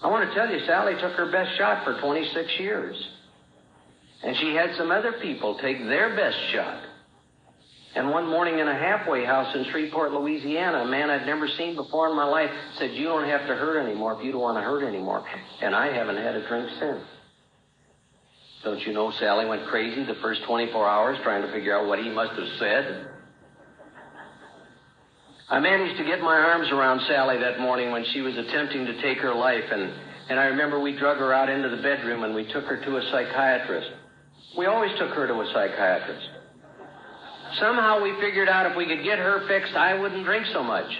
[0.00, 2.96] I want to tell you, Sally took her best shot for 26 years.
[4.22, 6.84] And she had some other people take their best shot.
[7.96, 11.74] And one morning in a halfway house in Shreveport, Louisiana, a man I'd never seen
[11.74, 14.56] before in my life said, You don't have to hurt anymore if you don't want
[14.58, 15.24] to hurt anymore.
[15.60, 17.02] And I haven't had a drink since.
[18.64, 21.98] Don't you know Sally went crazy the first 24 hours trying to figure out what
[21.98, 23.08] he must have said?
[25.50, 29.00] I managed to get my arms around Sally that morning when she was attempting to
[29.00, 29.92] take her life, and,
[30.28, 32.96] and I remember we drug her out into the bedroom and we took her to
[32.96, 33.90] a psychiatrist.
[34.58, 36.28] We always took her to a psychiatrist.
[37.60, 40.90] Somehow we figured out if we could get her fixed, I wouldn't drink so much.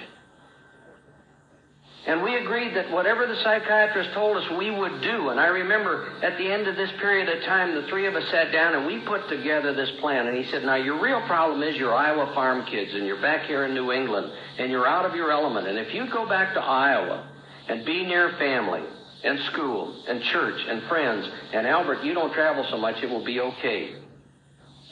[2.07, 5.29] And we agreed that whatever the psychiatrist told us we would do.
[5.29, 8.25] And I remember at the end of this period of time, the three of us
[8.31, 10.27] sat down and we put together this plan.
[10.27, 13.47] And he said, Now, your real problem is you're Iowa farm kids and you're back
[13.47, 15.67] here in New England and you're out of your element.
[15.67, 17.29] And if you go back to Iowa
[17.69, 18.85] and be near family
[19.25, 23.25] and school and church and friends, and Albert, you don't travel so much, it will
[23.25, 23.97] be okay.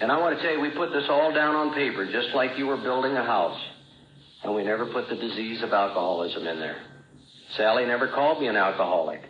[0.01, 2.59] And I want to tell you, we put this all down on paper, just like
[2.59, 3.59] you were building a house.
[4.45, 6.77] And we never put the disease of alcoholism in there.
[7.57, 9.21] Sally never called me an alcoholic.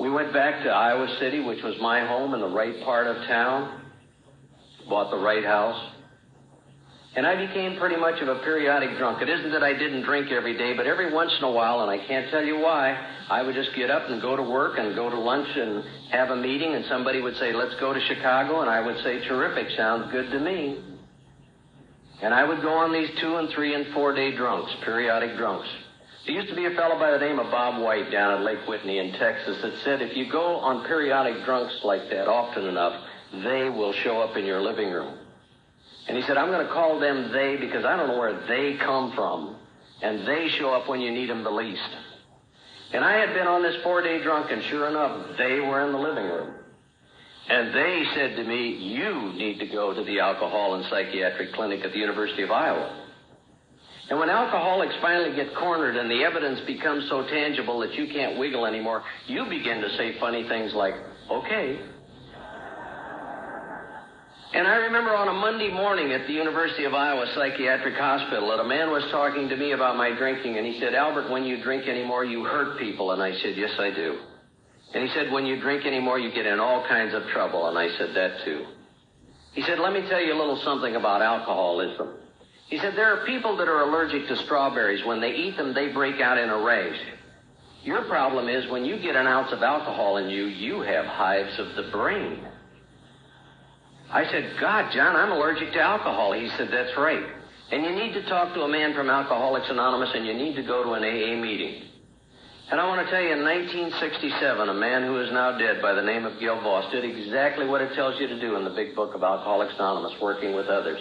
[0.00, 3.16] We went back to Iowa City, which was my home in the right part of
[3.26, 3.82] town,
[4.88, 5.92] bought the right house,
[7.16, 9.20] and I became pretty much of a periodic drunk.
[9.22, 11.90] It isn't that I didn't drink every day, but every once in a while, and
[11.90, 12.94] I can't tell you why,
[13.28, 16.30] I would just get up and go to work and go to lunch and have
[16.30, 19.66] a meeting, and somebody would say, Let's go to Chicago, and I would say, Terrific,
[19.76, 20.80] sounds good to me.
[22.22, 25.68] And I would go on these two and three and four day drunks, periodic drunks.
[26.28, 28.68] There used to be a fellow by the name of Bob White down at Lake
[28.68, 33.02] Whitney in Texas that said if you go on periodic drunks like that often enough,
[33.32, 35.16] they will show up in your living room.
[36.06, 38.76] And he said, I'm going to call them they because I don't know where they
[38.76, 39.56] come from.
[40.02, 41.96] And they show up when you need them the least.
[42.92, 45.92] And I had been on this four day drunk, and sure enough, they were in
[45.92, 46.52] the living room.
[47.48, 51.86] And they said to me, You need to go to the alcohol and psychiatric clinic
[51.86, 52.97] at the University of Iowa.
[54.10, 58.38] And when alcoholics finally get cornered and the evidence becomes so tangible that you can't
[58.38, 60.94] wiggle anymore, you begin to say funny things like,
[61.30, 61.78] okay.
[64.54, 68.60] And I remember on a Monday morning at the University of Iowa Psychiatric Hospital that
[68.60, 71.62] a man was talking to me about my drinking, and he said, Albert, when you
[71.62, 73.12] drink anymore, you hurt people.
[73.12, 74.20] And I said, yes, I do.
[74.94, 77.68] And he said, when you drink anymore, you get in all kinds of trouble.
[77.68, 78.64] And I said, that too.
[79.52, 82.14] He said, let me tell you a little something about alcoholism.
[82.68, 85.04] He said, There are people that are allergic to strawberries.
[85.04, 86.98] When they eat them, they break out in a rash.
[87.82, 91.58] Your problem is when you get an ounce of alcohol in you, you have hives
[91.58, 92.46] of the brain.
[94.10, 96.32] I said, God, John, I'm allergic to alcohol.
[96.32, 97.24] He said, That's right.
[97.70, 100.62] And you need to talk to a man from Alcoholics Anonymous and you need to
[100.62, 101.82] go to an AA meeting.
[102.70, 105.94] And I want to tell you, in 1967, a man who is now dead by
[105.94, 108.70] the name of Gil Voss did exactly what it tells you to do in the
[108.70, 111.00] big book of Alcoholics Anonymous, working with others.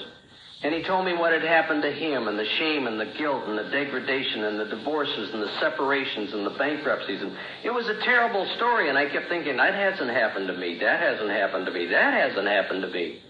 [0.63, 3.43] And he told me what had happened to him and the shame and the guilt
[3.45, 7.21] and the degradation and the divorces and the separations and the bankruptcies.
[7.21, 7.31] And
[7.63, 8.89] it was a terrible story.
[8.89, 10.79] And I kept thinking, that hasn't happened to me.
[10.79, 11.85] That hasn't happened to me.
[11.85, 13.21] That hasn't happened to me.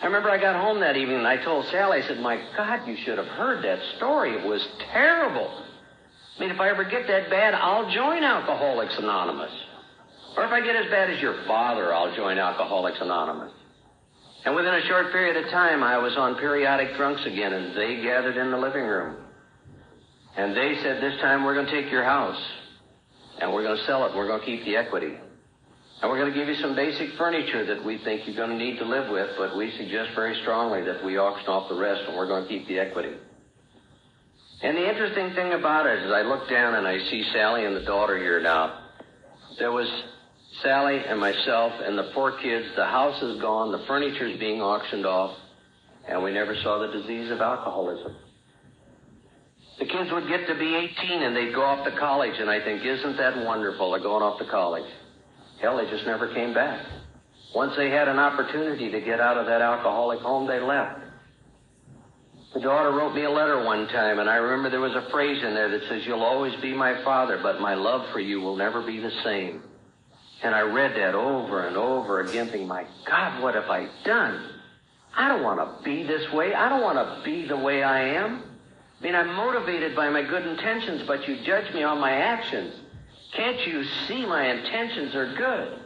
[0.00, 2.86] I remember I got home that evening and I told Sally, I said, my God,
[2.86, 4.32] you should have heard that story.
[4.34, 5.50] It was terrible.
[6.36, 9.50] I mean, if I ever get that bad, I'll join Alcoholics Anonymous.
[10.36, 13.52] Or if I get as bad as your father, I'll join Alcoholics Anonymous.
[14.44, 18.02] And within a short period of time, I was on periodic drunks again, and they
[18.02, 19.16] gathered in the living room.
[20.36, 22.40] And they said, This time we're going to take your house,
[23.40, 25.14] and we're going to sell it, and we're going to keep the equity.
[26.00, 28.64] And we're going to give you some basic furniture that we think you're going to
[28.64, 32.02] need to live with, but we suggest very strongly that we auction off the rest
[32.06, 33.14] and we're going to keep the equity.
[34.62, 37.74] And the interesting thing about it is I look down and I see Sally and
[37.74, 38.78] the daughter here now.
[39.58, 39.88] There was
[40.62, 42.66] Sally and myself and the four kids.
[42.76, 43.70] The house is gone.
[43.72, 45.36] The furniture is being auctioned off.
[46.08, 48.16] And we never saw the disease of alcoholism.
[49.78, 52.34] The kids would get to be 18 and they'd go off to college.
[52.40, 53.92] And I think, isn't that wonderful?
[53.92, 54.90] They're going off to college.
[55.60, 56.84] Hell, they just never came back.
[57.54, 61.00] Once they had an opportunity to get out of that alcoholic home, they left.
[62.54, 65.42] The daughter wrote me a letter one time, and I remember there was a phrase
[65.42, 68.56] in there that says, You'll always be my father, but my love for you will
[68.56, 69.62] never be the same.
[70.42, 74.50] And I read that over and over again, thinking, My God, what have I done?
[75.16, 76.54] I don't want to be this way.
[76.54, 78.42] I don't want to be the way I am.
[79.00, 82.74] I mean, I'm motivated by my good intentions, but you judge me on my actions.
[83.34, 85.80] Can't you see my intentions are good?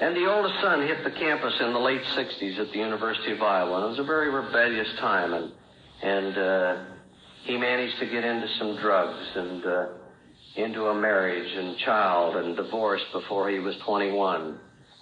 [0.00, 3.42] And the oldest son hit the campus in the late 60s at the University of
[3.42, 3.76] Iowa.
[3.76, 5.34] And it was a very rebellious time.
[5.34, 5.52] And,
[6.02, 6.76] and uh,
[7.44, 9.86] he managed to get into some drugs and uh,
[10.56, 14.58] into a marriage and child and divorce before he was 21.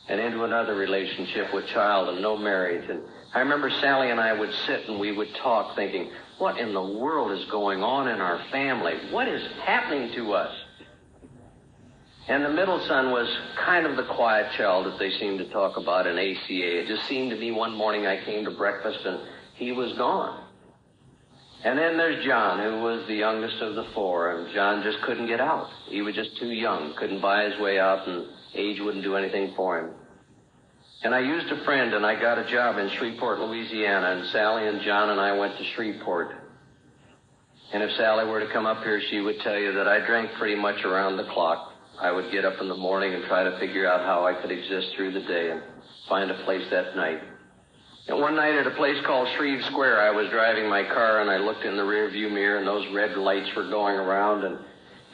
[0.09, 2.89] And into another relationship with child and no marriage.
[2.91, 3.01] And
[3.33, 6.83] I remember Sally and I would sit and we would talk thinking, what in the
[6.83, 8.95] world is going on in our family?
[9.11, 10.53] What is happening to us?
[12.29, 13.29] And the middle son was
[13.65, 16.81] kind of the quiet child that they seemed to talk about in ACA.
[16.81, 19.21] It just seemed to me one morning I came to breakfast and
[19.55, 20.45] he was gone.
[21.63, 25.27] And then there's John, who was the youngest of the four, and John just couldn't
[25.27, 25.69] get out.
[25.89, 29.53] He was just too young, couldn't buy his way out, and age wouldn't do anything
[29.55, 29.91] for him.
[31.03, 34.69] And I used a friend, and I got a job in Shreveport, Louisiana, and Sally
[34.69, 36.35] and John and I went to Shreveport.
[37.73, 40.33] And if Sally were to come up here, she would tell you that I drank
[40.39, 41.73] pretty much around the clock.
[42.01, 44.51] I would get up in the morning and try to figure out how I could
[44.51, 45.63] exist through the day and
[46.09, 47.21] find a place that night.
[48.09, 51.39] One night at a place called Shreve Square, I was driving my car and I
[51.39, 54.59] looked in the rear view mirror and those red lights were going around and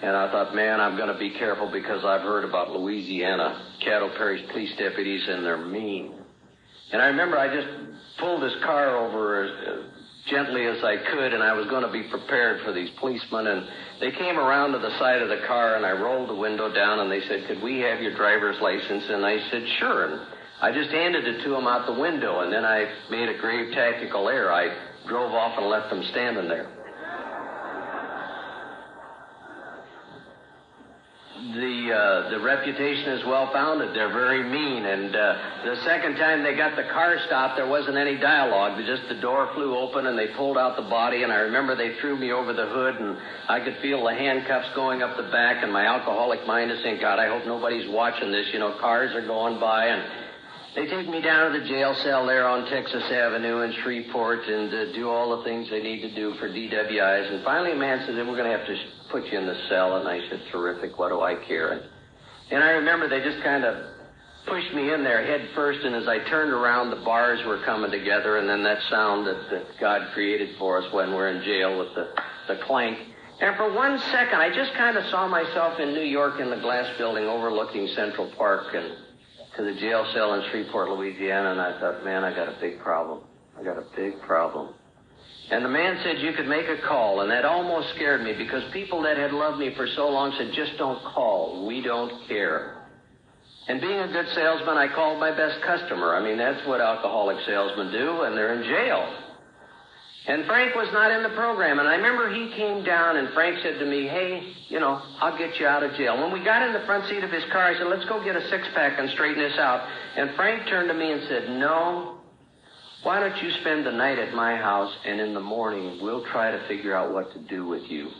[0.03, 4.15] and I thought, man, I'm going to be careful because I've heard about Louisiana Caddo
[4.15, 6.13] Parish police deputies and they're mean.
[6.93, 7.69] And I remember I just
[8.19, 9.85] pulled this car over as
[10.29, 13.67] gently as I could and I was going to be prepared for these policemen and
[14.01, 16.99] they came around to the side of the car and I rolled the window down
[16.99, 19.05] and they said, could we have your driver's license?
[19.09, 20.13] And I said, sure.
[20.13, 20.21] And
[20.61, 23.75] I just handed it to them out the window and then I made a grave
[23.75, 24.53] tactical error.
[24.53, 24.75] I
[25.07, 26.71] drove off and left them standing there.
[31.55, 33.95] the uh, the reputation is well founded.
[33.95, 37.97] They're very mean, and uh, the second time they got the car stopped, there wasn't
[37.97, 38.79] any dialogue.
[38.87, 41.23] Just the door flew open, and they pulled out the body.
[41.23, 43.17] And I remember they threw me over the hood, and
[43.49, 45.63] I could feel the handcuffs going up the back.
[45.63, 48.47] And my alcoholic mind is saying, "God, I hope nobody's watching this.
[48.53, 50.03] You know, cars are going by, and
[50.77, 54.69] they take me down to the jail cell there on Texas Avenue in Shreveport and
[54.73, 57.33] uh, do all the things they need to do for DWIs.
[57.33, 58.77] And finally, a man said, we're going to have to
[59.11, 59.97] put you in the cell.
[59.97, 61.73] And I said, terrific, what do I care?
[61.73, 61.83] And,
[62.51, 63.87] and I remember they just kind of
[64.47, 65.81] pushed me in there head first.
[65.83, 68.37] And as I turned around, the bars were coming together.
[68.37, 71.95] And then that sound that, that God created for us when we're in jail with
[71.95, 72.09] the,
[72.49, 72.99] the clank.
[73.41, 76.57] And for one second, I just kind of saw myself in New York in the
[76.57, 79.06] glass building overlooking Central Park and
[79.57, 82.79] to the jail cell in Shreveport, Louisiana, and I thought, man, I got a big
[82.81, 83.21] problem.
[83.59, 84.75] I got a big problem.
[85.51, 88.63] And the man said you could make a call, and that almost scared me because
[88.73, 91.67] people that had loved me for so long said, just don't call.
[91.67, 92.83] We don't care.
[93.69, 96.15] And being a good salesman, I called my best customer.
[96.15, 99.26] I mean, that's what alcoholic salesmen do, and they're in jail.
[100.29, 101.79] And Frank was not in the program.
[101.79, 105.39] And I remember he came down and Frank said to me, hey, you know, I'll
[105.39, 106.21] get you out of jail.
[106.21, 108.35] When we got in the front seat of his car, I said, let's go get
[108.35, 109.87] a six pack and straighten this out.
[110.17, 112.19] And Frank turned to me and said, no,
[113.05, 116.51] why don't you spend the night at my house and in the morning we'll try
[116.51, 118.11] to figure out what to do with you.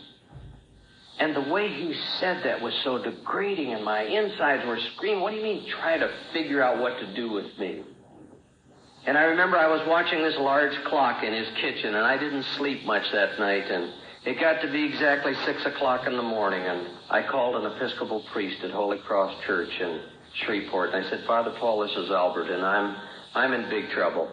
[1.19, 5.31] And the way he said that was so degrading and my insides were screaming, what
[5.31, 7.83] do you mean try to figure out what to do with me?
[9.07, 12.43] And I remember I was watching this large clock in his kitchen, and I didn't
[12.57, 13.63] sleep much that night.
[13.71, 13.93] And
[14.25, 18.25] it got to be exactly six o'clock in the morning, and I called an Episcopal
[18.33, 20.01] priest at Holy Cross Church in
[20.43, 22.97] Shreveport, and I said, Father Paul, this is Albert, and I'm
[23.33, 24.29] I'm in big trouble.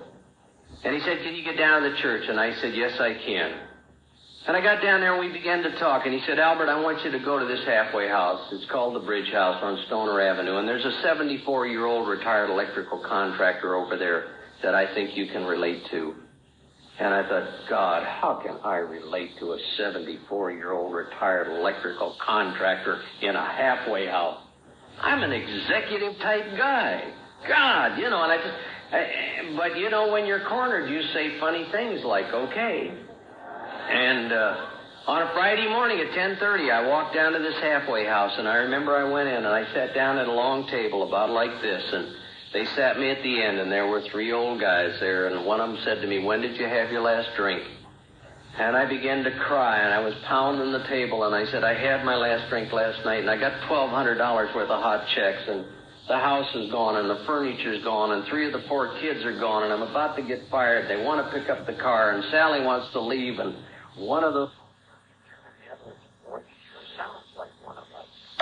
[0.82, 2.24] And he said, Can you get down to the church?
[2.28, 3.54] And I said, Yes, I can.
[4.46, 6.04] And I got down there and we began to talk.
[6.04, 8.46] And he said, Albert, I want you to go to this halfway house.
[8.52, 10.58] It's called the Bridge House on Stoner Avenue.
[10.58, 14.33] And there's a 74 year old retired electrical contractor over there
[14.64, 16.14] that I think you can relate to.
[16.98, 22.16] And I thought, God, how can I relate to a 74 year old retired electrical
[22.24, 24.40] contractor in a halfway house?
[25.00, 27.12] I'm an executive type guy.
[27.48, 28.54] God, you know, and I just,
[28.92, 32.90] I, but you know, when you're cornered, you say funny things like, okay.
[33.90, 34.66] And, uh,
[35.06, 38.56] on a Friday morning at 10:30, I walked down to this halfway house, and I
[38.64, 41.82] remember I went in and I sat down at a long table about like this,
[41.92, 42.16] and
[42.54, 45.60] they sat me at the end, and there were three old guys there, and one
[45.60, 47.64] of them said to me, "When did you have your last drink?"
[48.56, 51.74] And I began to cry, and I was pounding the table, and I said, "I
[51.74, 55.64] had my last drink last night, and I got $1,200 worth of hot checks, and
[56.06, 59.36] the house is gone, and the furniture's gone, and three of the four kids are
[59.40, 60.88] gone, and I'm about to get fired.
[60.88, 63.56] They want to pick up the car, and Sally wants to leave, and
[63.96, 64.48] one of the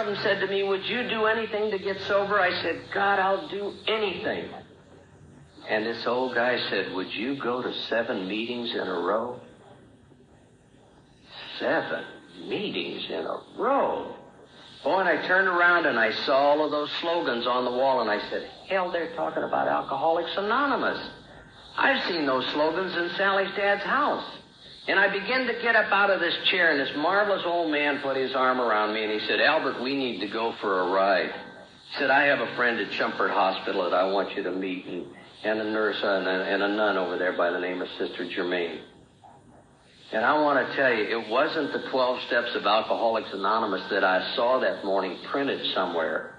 [0.04, 2.40] One said to me, Would you do anything to get sober?
[2.40, 4.50] I said, God, I'll do anything.
[5.68, 9.38] And this old guy said, Would you go to seven meetings in a row?
[11.60, 12.04] Seven
[12.48, 14.16] meetings in a row.
[14.84, 18.00] Oh, and I turned around and I saw all of those slogans on the wall
[18.00, 20.98] and I said, Hell, they're talking about Alcoholics Anonymous.
[21.76, 24.28] I've seen those slogans in Sally's dad's house.
[24.88, 28.00] And I began to get up out of this chair, and this marvelous old man
[28.02, 30.90] put his arm around me, and he said, Albert, we need to go for a
[30.90, 31.30] ride.
[31.30, 34.86] He said, I have a friend at Schumpert Hospital that I want you to meet,
[34.86, 35.06] and,
[35.44, 38.28] and a nurse and a, and a nun over there by the name of Sister
[38.34, 38.80] Germaine.
[40.10, 44.04] And I want to tell you, it wasn't the 12 steps of Alcoholics Anonymous that
[44.04, 46.34] I saw that morning printed somewhere.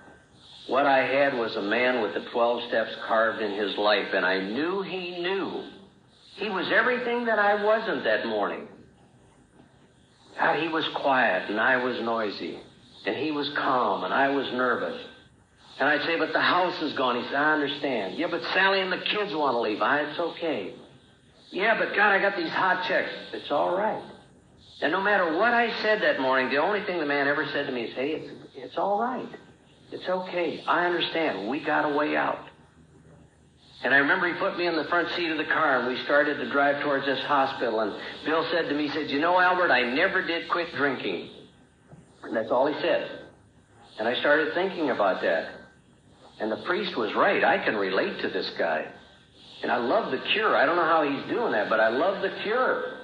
[0.68, 4.26] What I had was a man with the 12 steps carved in his life, and
[4.26, 5.64] I knew he knew
[6.36, 8.68] he was everything that I wasn't that morning.
[10.38, 12.60] God, he was quiet and I was noisy.
[13.06, 15.00] And he was calm and I was nervous.
[15.80, 17.18] And I'd say, but the house is gone.
[17.18, 18.18] He said, I understand.
[18.18, 19.82] Yeah, but Sally and the kids want to leave.
[19.82, 20.74] I, it's okay.
[21.52, 23.12] Yeah, but God, I got these hot checks.
[23.34, 24.04] It's all right.
[24.82, 27.68] And no matter what I said that morning, the only thing the man ever said
[27.68, 29.30] to me is, hey, it's, it's all right.
[29.92, 30.64] It's okay.
[30.68, 31.48] I understand.
[31.48, 32.40] We got a way out.
[33.84, 36.02] And I remember he put me in the front seat of the car and we
[36.06, 37.82] started to drive towards this hospital.
[37.82, 37.94] And
[38.26, 41.30] Bill said to me, he said, You know, Albert, I never did quit drinking.
[42.24, 43.20] And that's all he said.
[44.00, 45.50] And I started thinking about that.
[46.40, 47.44] And the priest was right.
[47.44, 48.88] I can relate to this guy.
[49.62, 50.56] And I love the cure.
[50.56, 53.00] I don't know how he's doing that, but I love the cure.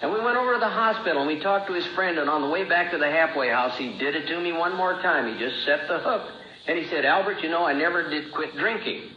[0.00, 2.18] And we went over to the hospital and we talked to his friend.
[2.18, 4.76] And on the way back to the halfway house, he did it to me one
[4.76, 5.32] more time.
[5.32, 6.30] He just set the hook.
[6.68, 9.10] And he said, Albert, you know, I never did quit drinking.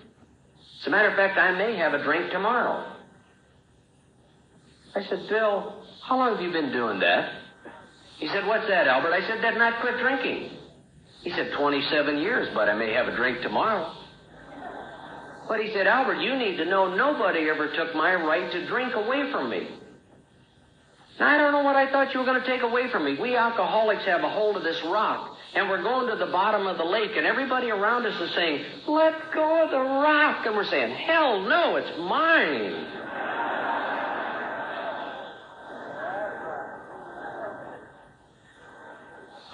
[0.81, 2.91] As a matter of fact, I may have a drink tomorrow.
[4.95, 7.31] I said, Bill, how long have you been doing that?
[8.17, 9.13] He said, What's that, Albert?
[9.13, 10.57] I said, That not quit drinking.
[11.21, 13.93] He said, 27 years, but I may have a drink tomorrow.
[15.47, 18.95] But he said, Albert, you need to know nobody ever took my right to drink
[18.95, 19.67] away from me.
[21.23, 23.17] I don't know what I thought you were going to take away from me.
[23.19, 26.77] We alcoholics have a hold of this rock and we're going to the bottom of
[26.77, 30.45] the lake, and everybody around us is saying, Let go of the rock.
[30.45, 32.87] And we're saying, Hell no, it's mine.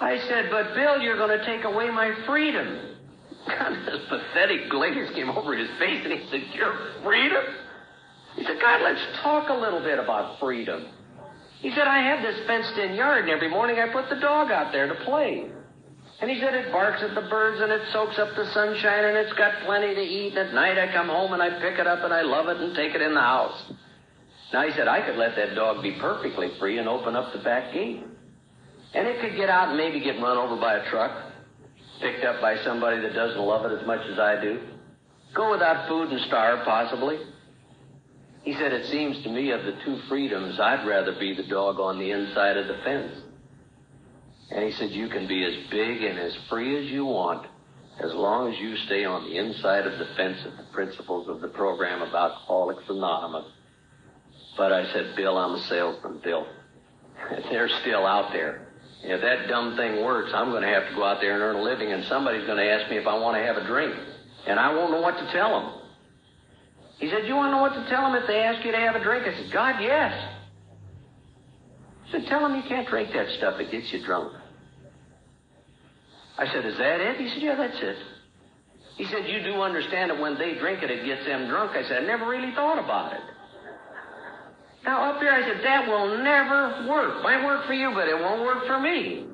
[0.00, 2.96] I said, But Bill, you're going to take away my freedom.
[3.48, 7.42] God, this pathetic glaze came over his face, and he said, Your freedom?
[8.36, 10.86] He said, God, let's talk a little bit about freedom.
[11.60, 14.50] He said, I have this fenced in yard, and every morning I put the dog
[14.50, 15.50] out there to play.
[16.20, 19.16] And he said it barks at the birds and it soaks up the sunshine and
[19.16, 20.36] it's got plenty to eat.
[20.36, 22.56] And at night I come home and I pick it up and I love it
[22.56, 23.72] and take it in the house.
[24.52, 27.38] Now he said I could let that dog be perfectly free and open up the
[27.38, 28.02] back gate.
[28.94, 31.32] And it could get out and maybe get run over by a truck,
[32.00, 34.60] picked up by somebody that doesn't love it as much as I do.
[35.34, 37.18] Go without food and starve, possibly.
[38.42, 41.80] He said, It seems to me of the two freedoms, I'd rather be the dog
[41.80, 43.14] on the inside of the fence.
[44.50, 47.46] And he said, You can be as big and as free as you want
[48.00, 51.40] as long as you stay on the inside of the fence of the principles of
[51.40, 53.50] the program of Alcoholics Anonymous.
[54.56, 56.46] But I said, Bill, I'm a salesman, Bill.
[57.50, 58.68] They're still out there.
[59.02, 61.56] If that dumb thing works, I'm going to have to go out there and earn
[61.56, 63.94] a living, and somebody's going to ask me if I want to have a drink.
[64.46, 65.77] And I won't know what to tell them.
[66.98, 68.78] He said, You want to know what to tell them if they ask you to
[68.78, 69.24] have a drink?
[69.26, 70.12] I said, God, yes.
[72.06, 73.60] He said, Tell them you can't drink that stuff.
[73.60, 74.32] It gets you drunk.
[76.36, 77.20] I said, Is that it?
[77.20, 77.96] He said, Yeah, that's it.
[78.96, 81.72] He said, You do understand that when they drink it, it gets them drunk.
[81.76, 83.22] I said, I never really thought about it.
[84.84, 87.22] Now, up here, I said, That will never work.
[87.22, 89.26] Might work for you, but it won't work for me.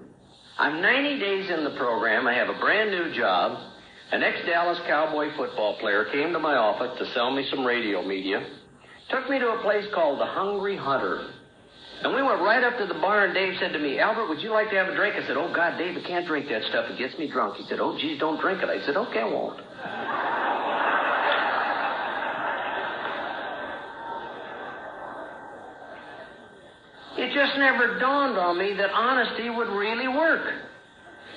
[0.59, 2.27] I'm 90 days in the program.
[2.27, 3.74] I have a brand new job.
[4.15, 8.01] An ex Dallas Cowboy football player came to my office to sell me some radio
[8.01, 8.47] media.
[9.11, 11.35] Took me to a place called the Hungry Hunter.
[12.01, 14.41] And we went right up to the bar, and Dave said to me, Albert, would
[14.41, 15.17] you like to have a drink?
[15.17, 16.87] I said, Oh, God, Dave, I can't drink that stuff.
[16.91, 17.57] It gets me drunk.
[17.57, 18.69] He said, Oh, geez, don't drink it.
[18.69, 19.59] I said, Okay, I won't.
[27.19, 30.55] It just never dawned on me that honesty would really work.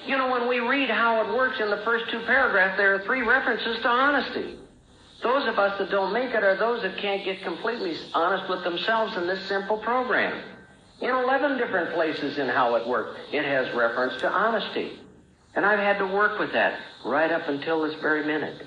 [0.08, 3.04] You know, when we read how it works in the first two paragraphs, there are
[3.04, 4.56] three references to honesty.
[5.22, 8.64] Those of us that don't make it are those that can't get completely honest with
[8.64, 10.42] themselves in this simple program.
[11.02, 15.00] In 11 different places in how it works, it has reference to honesty.
[15.56, 18.66] And I've had to work with that right up until this very minute.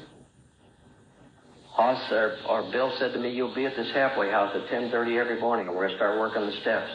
[1.71, 5.17] Hoss, or, or Bill said to me, you'll be at this halfway house at 10.30
[5.19, 6.91] every morning, and we're going to start working on the steps.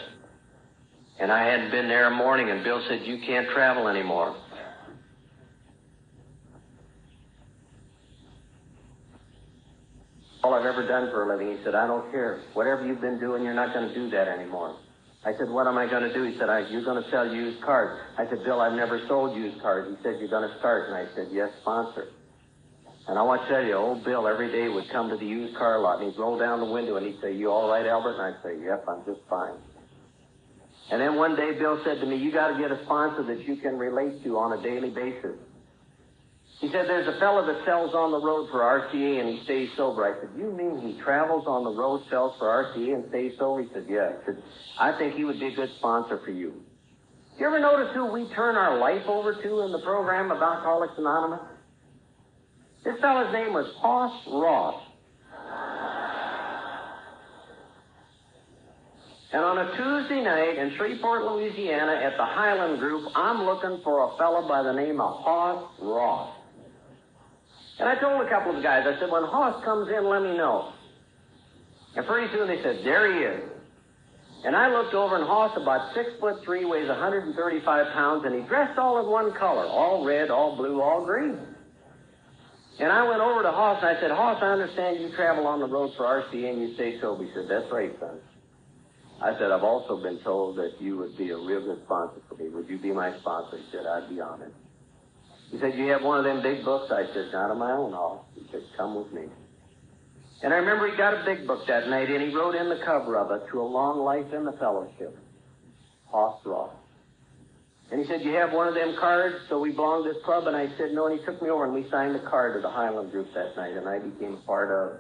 [1.19, 4.35] And I hadn't been there a morning, and Bill said, you can't travel anymore.
[10.43, 12.41] All I've ever done for a living, he said, I don't care.
[12.53, 14.77] Whatever you've been doing, you're not going to do that anymore.
[15.25, 16.23] I said, what am I going to do?
[16.23, 17.99] He said, you're going to sell used cars.
[18.17, 19.89] I said, Bill, I've never sold used cars.
[19.89, 20.89] He said, you're going to start.
[20.89, 22.09] And I said, yes, sponsor.
[23.07, 25.55] And I want to tell you, old Bill every day would come to the used
[25.57, 28.19] car lot and he'd roll down the window and he'd say, you all right, Albert?
[28.19, 29.57] And I'd say, yep, I'm just fine.
[30.91, 33.47] And then one day Bill said to me, you got to get a sponsor that
[33.47, 35.37] you can relate to on a daily basis.
[36.59, 39.69] He said, there's a fellow that sells on the road for RCA and he stays
[39.75, 40.05] sober.
[40.05, 43.63] I said, you mean he travels on the road, sells for RCA and stays sober?
[43.63, 44.13] He said, yeah.
[44.21, 44.43] I said,
[44.79, 46.53] I think he would be a good sponsor for you.
[47.37, 50.93] You ever notice who we turn our life over to in the program of Alcoholics
[50.97, 51.41] Anonymous?
[52.85, 54.81] This fellow's name was Hoss Ross.
[59.35, 64.07] And on a Tuesday night in Shreveport, Louisiana, at the Highland Group, I'm looking for
[64.07, 66.33] a fellow by the name of Hoss Ross.
[67.77, 70.37] And I told a couple of guys, I said, when Hoss comes in, let me
[70.37, 70.71] know.
[71.97, 73.51] And pretty soon they said, there he is.
[74.45, 78.47] And I looked over, and Hoss, about six foot three, weighs 135 pounds, and he
[78.47, 81.37] dressed all in one color, all red, all blue, all green.
[82.79, 85.59] And I went over to Hoss, and I said, Hoss, I understand you travel on
[85.59, 87.25] the road for RCA and you stay sober.
[87.25, 88.15] He said, that's right, son.
[89.21, 92.35] I said, I've also been told that you would be a real good sponsor for
[92.35, 92.49] me.
[92.49, 93.57] Would you be my sponsor?
[93.57, 94.53] He said, I'd be honored.
[95.51, 96.91] He said, you have one of them big books?
[96.91, 98.27] I said, not of my own, all.
[98.35, 99.27] He said, come with me.
[100.43, 102.83] And I remember he got a big book that night, and he wrote in the
[102.83, 105.17] cover of it, To a Long Life in the Fellowship,
[106.05, 106.73] Hoss Ross.
[107.91, 110.47] And he said, you have one of them cards, so we belong to this club?
[110.47, 112.61] And I said, no, and he took me over, and we signed the card to
[112.61, 114.99] the Highland Group that night, and I became part of.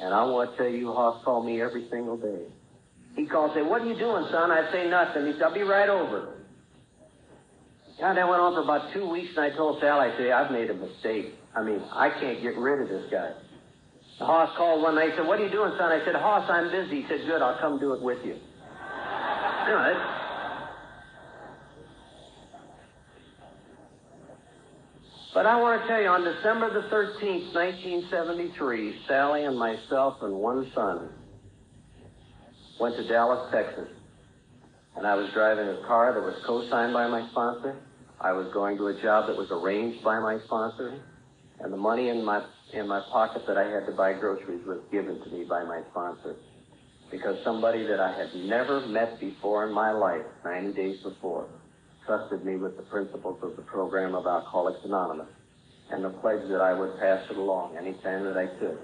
[0.00, 2.46] And I want to tell you, Hoss called me every single day.
[3.16, 4.50] He'd call and say, what are you doing, son?
[4.50, 5.26] I'd say nothing.
[5.26, 6.34] He said, I'll be right over.
[8.00, 10.50] God, that went on for about two weeks, and I told Sal, I said, I've
[10.50, 11.34] made a mistake.
[11.54, 13.32] I mean, I can't get rid of this guy.
[14.18, 15.92] The Hoss called one night, he said, what are you doing, son?
[15.92, 17.02] I said, Hoss, I'm busy.
[17.02, 18.34] He said, good, I'll come do it with you.
[18.34, 18.38] You
[19.68, 20.18] know,
[25.34, 30.34] But I want to tell you, on December the 13th, 1973, Sally and myself and
[30.34, 31.08] one son
[32.82, 33.88] went to Dallas, Texas.
[34.96, 37.76] And I was driving a car that was co-signed by my sponsor.
[38.20, 41.00] I was going to a job that was arranged by my sponsor.
[41.60, 44.80] And the money in my, in my pocket that I had to buy groceries was
[44.90, 46.34] given to me by my sponsor.
[47.08, 51.46] Because somebody that I had never met before in my life, 90 days before,
[52.04, 55.30] trusted me with the principles of the program of Alcoholics Anonymous
[55.92, 58.78] and the pledge that I would pass it along anytime that I could.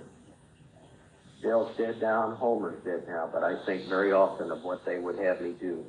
[1.42, 4.98] Bill's dead now and Homer's dead now, but I think very often of what they
[4.98, 5.84] would have me do.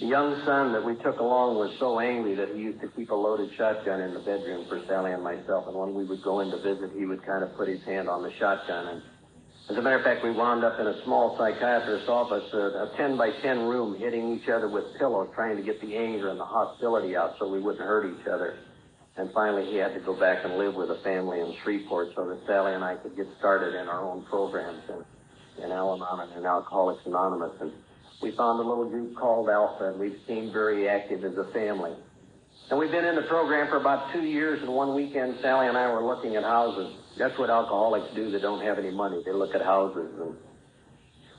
[0.00, 3.10] The young son that we took along was so angry that he used to keep
[3.10, 6.40] a loaded shotgun in the bedroom for Sally and myself, and when we would go
[6.40, 8.88] in to visit, he would kind of put his hand on the shotgun.
[8.88, 9.02] And
[9.70, 12.92] as a matter of fact, we wound up in a small psychiatrist's office, a, a
[12.96, 16.40] 10 by 10 room, hitting each other with pillows, trying to get the anger and
[16.40, 18.58] the hostility out so we wouldn't hurt each other.
[19.16, 22.28] And finally, he had to go back and live with a family in Shreveport so
[22.28, 26.38] that Sally and I could get started in our own programs in, in Al-Anon and
[26.38, 27.52] in Alcoholics Anonymous.
[27.60, 27.72] And
[28.20, 31.92] we found a little group called Alpha, and we've been very active as a family.
[32.70, 35.76] And we've been in the program for about two years, and one weekend, Sally and
[35.76, 36.96] I were looking at houses.
[37.16, 39.22] That's what alcoholics do that don't have any money.
[39.24, 40.10] They look at houses.
[40.18, 40.34] And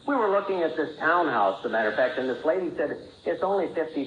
[0.07, 2.97] we were looking at this townhouse, as a matter of fact, and this lady said
[3.25, 4.05] it's only $50,000,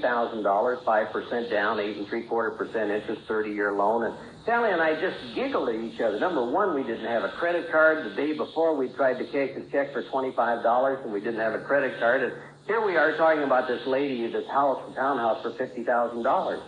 [0.84, 4.05] 5% down, 8 and three quarter percent interest, 30 year loan.
[4.05, 4.14] And
[4.46, 6.20] Sally and I just giggled at each other.
[6.20, 8.11] Number one, we didn't have a credit card.
[8.11, 11.55] The day before, we tried to cash a check for $25, and we didn't have
[11.55, 12.22] a credit card.
[12.22, 12.32] And
[12.66, 16.62] here we are talking about this lady, this house, townhouse for $50,000.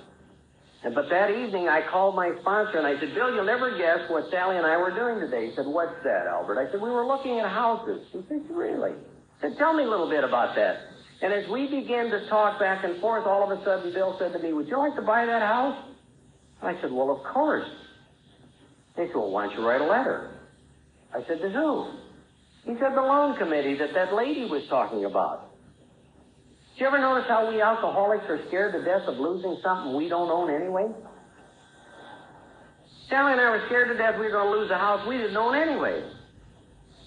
[0.83, 4.09] And, but that evening, I called my sponsor and I said, Bill, you'll never guess
[4.09, 5.51] what Sally and I were doing today.
[5.51, 6.59] He said, What's that, Albert?
[6.59, 8.01] I said, We were looking at houses.
[8.13, 8.93] He said, Really?
[9.41, 10.81] Said, tell me a little bit about that.
[11.23, 14.33] And as we began to talk back and forth, all of a sudden Bill said
[14.33, 15.77] to me, would you like to buy that house?
[16.63, 17.69] I said, well, of course.
[18.97, 20.31] He said, well, why don't you write a letter?
[21.15, 21.93] I said, to who?
[22.65, 25.51] He said, the loan committee that that lady was talking about.
[26.75, 30.09] Did you ever notice how we alcoholics are scared to death of losing something we
[30.09, 30.87] don't own anyway?
[33.09, 35.19] Sally and I were scared to death we were going to lose a house we
[35.19, 36.03] didn't own anyway.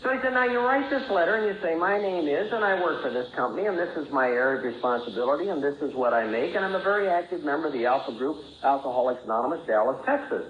[0.04, 2.60] So he said, now you write this letter and you say, my name is, and
[2.60, 5.95] I work for this company, and this is my area of responsibility, and this is
[5.95, 9.66] what I make, and I'm a very active member of the Alpha Group, Alcoholics Anonymous,
[9.66, 10.43] Dallas, Texas.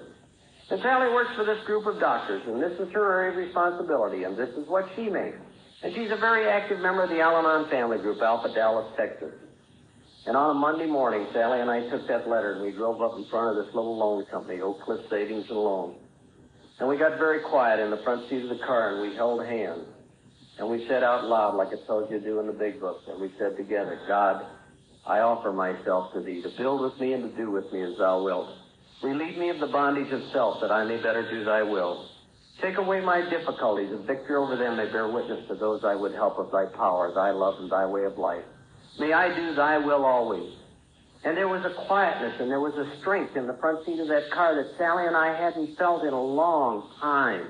[0.70, 4.24] And Sally works for this group of doctors, and this is her area of responsibility,
[4.24, 5.38] and this is what she makes.
[5.84, 9.34] And she's a very active member of the Al-Anon family group, Alpha Dallas, Texas.
[10.26, 13.18] And on a Monday morning, Sally and I took that letter and we drove up
[13.18, 15.96] in front of this little loan company, Oak Cliff Savings and Loan.
[16.78, 19.44] And we got very quiet in the front seat of the car and we held
[19.46, 19.86] hands.
[20.58, 23.00] And we said out loud, like I told you to do in the big book,
[23.08, 24.46] and we said together, God,
[25.04, 27.98] I offer myself to thee to build with me and to do with me as
[27.98, 28.48] thou wilt.
[29.02, 32.08] Relieve me of the bondage of self that I may better do thy will.
[32.62, 36.14] Take away my difficulties, and victory over them may bear witness to those I would
[36.14, 38.44] help of thy power, thy love, and thy way of life.
[38.98, 40.52] May I do thy will always.
[41.24, 44.08] And there was a quietness and there was a strength in the front seat of
[44.08, 47.48] that car that Sally and I hadn't felt in a long time.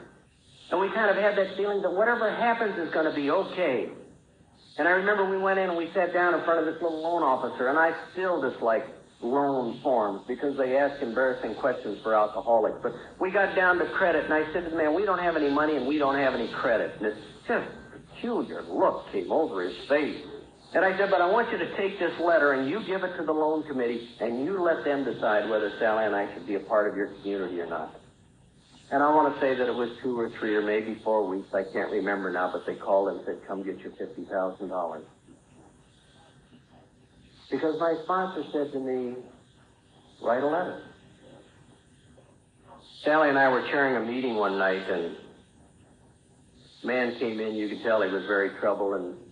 [0.71, 3.89] And we kind of had that feeling that whatever happens is going to be okay.
[4.79, 7.01] And I remember we went in and we sat down in front of this little
[7.01, 8.85] loan officer, and I still dislike
[9.23, 12.79] loan forms because they ask embarrassing questions for alcoholics.
[12.83, 15.37] But we got down to credit, and I said to the man, we don't have
[15.37, 16.93] any money and we don't have any credit.
[16.97, 17.69] And this just
[18.15, 20.25] peculiar look came over his face.
[20.75, 23.17] And I said, but I want you to take this letter and you give it
[23.17, 26.57] to the loan committee and you let them decide whether Sally and I should be
[26.57, 27.95] a part of your community or not.
[28.91, 31.47] And I want to say that it was two or three or maybe four weeks.
[31.55, 35.03] I can't remember now, but they called and said, come get your $50,000.
[37.53, 39.15] Because my sponsor said to me,
[40.23, 40.83] write a letter.
[43.05, 45.17] Sally and I were chairing a meeting one night and
[46.83, 49.24] man came in, you could tell he was very troubled and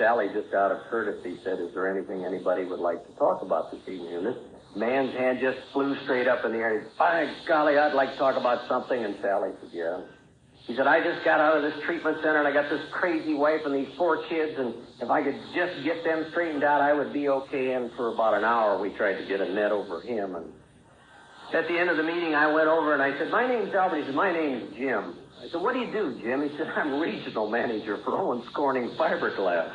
[0.00, 3.70] Sally, just out of courtesy, said, Is there anything anybody would like to talk about
[3.70, 4.16] this evening?
[4.16, 4.36] And this
[4.74, 6.86] man's hand just flew straight up in the air.
[6.98, 9.04] By golly, I'd like to talk about something.
[9.04, 10.00] And Sally said, Yeah.
[10.66, 13.34] He said, I just got out of this treatment center and I got this crazy
[13.34, 16.92] wife and these four kids, and if I could just get them straightened out, I
[16.92, 17.72] would be okay.
[17.72, 20.36] And for about an hour, we tried to get a net over him.
[20.36, 20.46] And
[21.52, 24.00] at the end of the meeting, I went over and I said, My name's Albert.
[24.00, 25.16] He said, My name's Jim.
[25.40, 26.42] I said, what do you do, Jim?
[26.42, 29.72] He said, I'm regional manager for Owens Corning Fiberglass.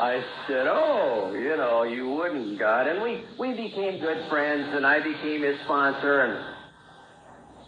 [0.00, 2.86] I said, oh, you know, you wouldn't, God.
[2.86, 6.56] And we, we became good friends, and I became his sponsor, and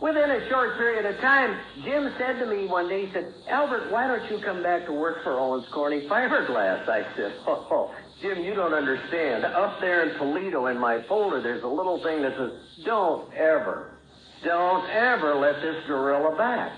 [0.01, 3.93] within a short period of time, Jim said to me one day, he said, Albert,
[3.93, 6.89] why don't you come back to work for Owens Corning Fiberglass?
[6.89, 9.45] I said, oh, Jim, you don't understand.
[9.45, 12.53] Up there in Toledo in my folder, there's a little thing that says,
[12.87, 14.00] don't ever
[14.45, 16.73] don't ever let this gorilla back.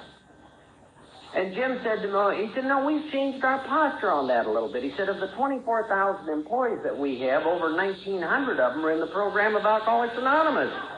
[1.35, 4.53] And Jim said to me, he said, no, we've changed our posture on that a
[4.53, 4.83] little bit.
[4.83, 9.01] He said, of the 24,000 employees that we have, over 1,900 of them are in
[9.01, 10.73] the program of Alcoholics Anonymous.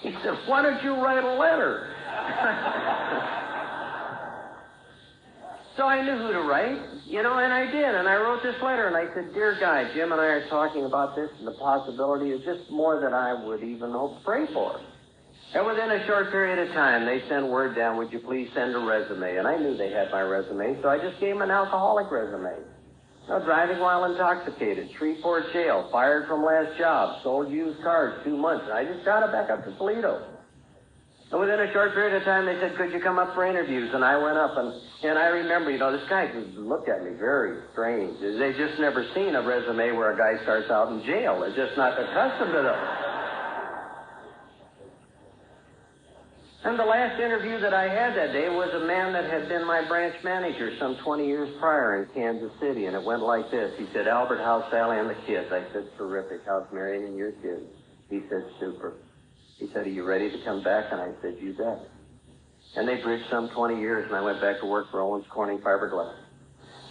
[0.00, 1.84] He said, why don't you write a letter?
[5.76, 7.94] so I knew who to write, you know, and I did.
[7.94, 10.86] And I wrote this letter and I said, Dear Guy, Jim and I are talking
[10.86, 14.46] about this and the possibility is just more than I would even hope to pray
[14.54, 14.80] for.
[15.54, 18.74] And within a short period of time, they sent word down, would you please send
[18.74, 19.36] a resume?
[19.36, 22.58] And I knew they had my resume, so I just gave them an alcoholic resume.
[23.28, 28.66] No, driving while intoxicated, Shreveport jail, fired from last job, sold used cars two months.
[28.68, 30.26] And I just got it back up to Toledo.
[31.30, 33.94] And within a short period of time, they said, could you come up for interviews?
[33.94, 34.74] And I went up, and,
[35.04, 38.18] and I remember, you know, this guy looked at me very strange.
[38.20, 41.40] They just never seen a resume where a guy starts out in jail.
[41.40, 43.13] They're just not accustomed to them.
[46.64, 49.66] And the last interview that I had that day was a man that had been
[49.66, 53.74] my branch manager some 20 years prior in Kansas City, and it went like this.
[53.76, 55.52] He said, Albert, how's Sally and the kids?
[55.52, 56.40] I said, terrific.
[56.46, 57.68] How's Marion and your kids?
[58.08, 58.94] He said, super.
[59.58, 60.86] He said, are you ready to come back?
[60.90, 61.84] And I said, you bet.
[62.76, 65.58] And they bridged some 20 years, and I went back to work for Owens Corning
[65.58, 66.16] Fiberglass.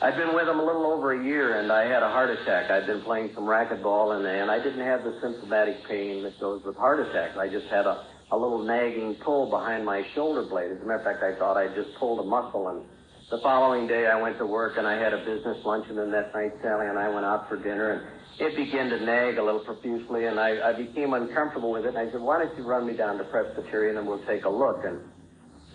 [0.04, 2.70] I'd been with them a little over a year, and I had a heart attack.
[2.70, 6.62] I'd been playing some racquetball, and, and I didn't have the symptomatic pain that goes
[6.64, 7.38] with heart attacks.
[7.40, 10.72] I just had a a little nagging pull behind my shoulder blade.
[10.72, 12.68] As a matter of fact, I thought I just pulled a muscle.
[12.70, 12.82] And
[13.30, 16.00] the following day, I went to work and I had a business luncheon.
[16.00, 18.02] And then that night, Sally and I went out for dinner, and
[18.42, 20.26] it began to nag a little profusely.
[20.26, 21.90] And I, I became uncomfortable with it.
[21.94, 24.50] And I said, "Why don't you run me down to Presbyterian and we'll take a
[24.50, 25.00] look?" And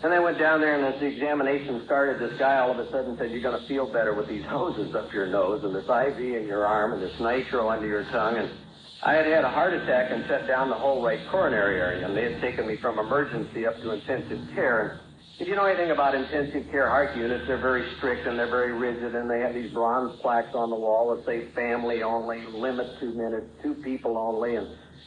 [0.03, 2.91] And I went down there, and as the examination started, this guy all of a
[2.91, 5.87] sudden said, You're going to feel better with these hoses up your nose, and this
[5.91, 8.37] IV in your arm, and this nitro under your tongue.
[8.37, 8.51] And
[9.03, 12.17] I had had a heart attack and shut down the whole right coronary area, and
[12.17, 14.81] they had taken me from emergency up to intensive care.
[14.81, 15.01] And
[15.39, 18.73] if you know anything about intensive care heart units, they're very strict and they're very
[18.73, 22.99] rigid, and they have these bronze plaques on the wall that say family only, limit
[22.99, 24.67] two minutes, two people only, and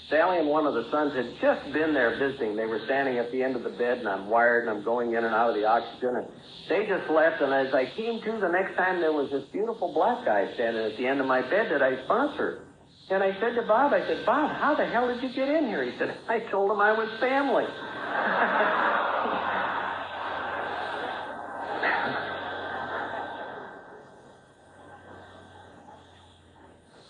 [0.10, 2.56] Sally and one of the sons had just been there visiting.
[2.56, 5.16] They were standing at the end of the bed, and I'm wired, and I'm going
[5.16, 6.28] in and out of the oxygen, and
[6.70, 7.42] they just left.
[7.42, 10.84] And as I came to the next time, there was this beautiful black guy standing
[10.84, 12.71] at the end of my bed that I sponsored.
[13.12, 15.68] And I said to Bob, I said, Bob, how the hell did you get in
[15.68, 15.84] here?
[15.84, 17.66] He said, I told him I was family.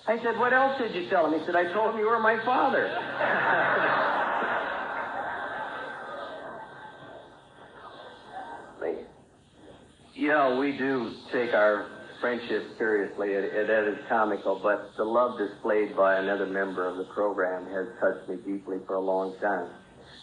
[0.08, 1.40] I said, what else did you tell him?
[1.40, 2.90] He said, I told him you were my father.
[10.32, 11.88] know, we do take our
[12.22, 13.34] friendship seriously.
[13.34, 17.66] It, it, it is comical, but the love displayed by another member of the program
[17.66, 19.70] has touched me deeply for a long time.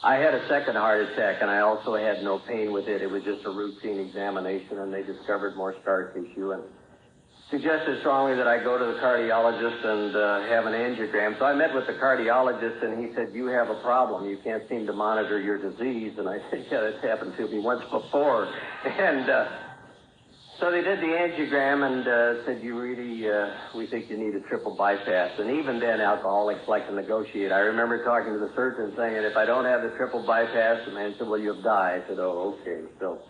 [0.02, 3.02] I had a second heart attack, and I also had no pain with it.
[3.02, 6.62] It was just a routine examination, and they discovered more scar tissue and
[7.50, 11.38] suggested strongly that I go to the cardiologist and uh, have an angiogram.
[11.38, 14.28] So I met with the cardiologist, and he said, "You have a problem.
[14.28, 17.58] You can't seem to monitor your disease." And I said, "Yeah, that's happened to me
[17.58, 18.48] once before."
[18.84, 19.48] And uh,
[20.60, 24.34] so they did the angiogram and uh, said, "You really, uh, we think you need
[24.34, 27.52] a triple bypass." And even then, alcoholics like to negotiate.
[27.52, 30.92] I remember talking to the surgeon saying, "If I don't have the triple bypass," the
[30.92, 33.20] man said, "Well, you'll die." I said, "Oh, okay." So.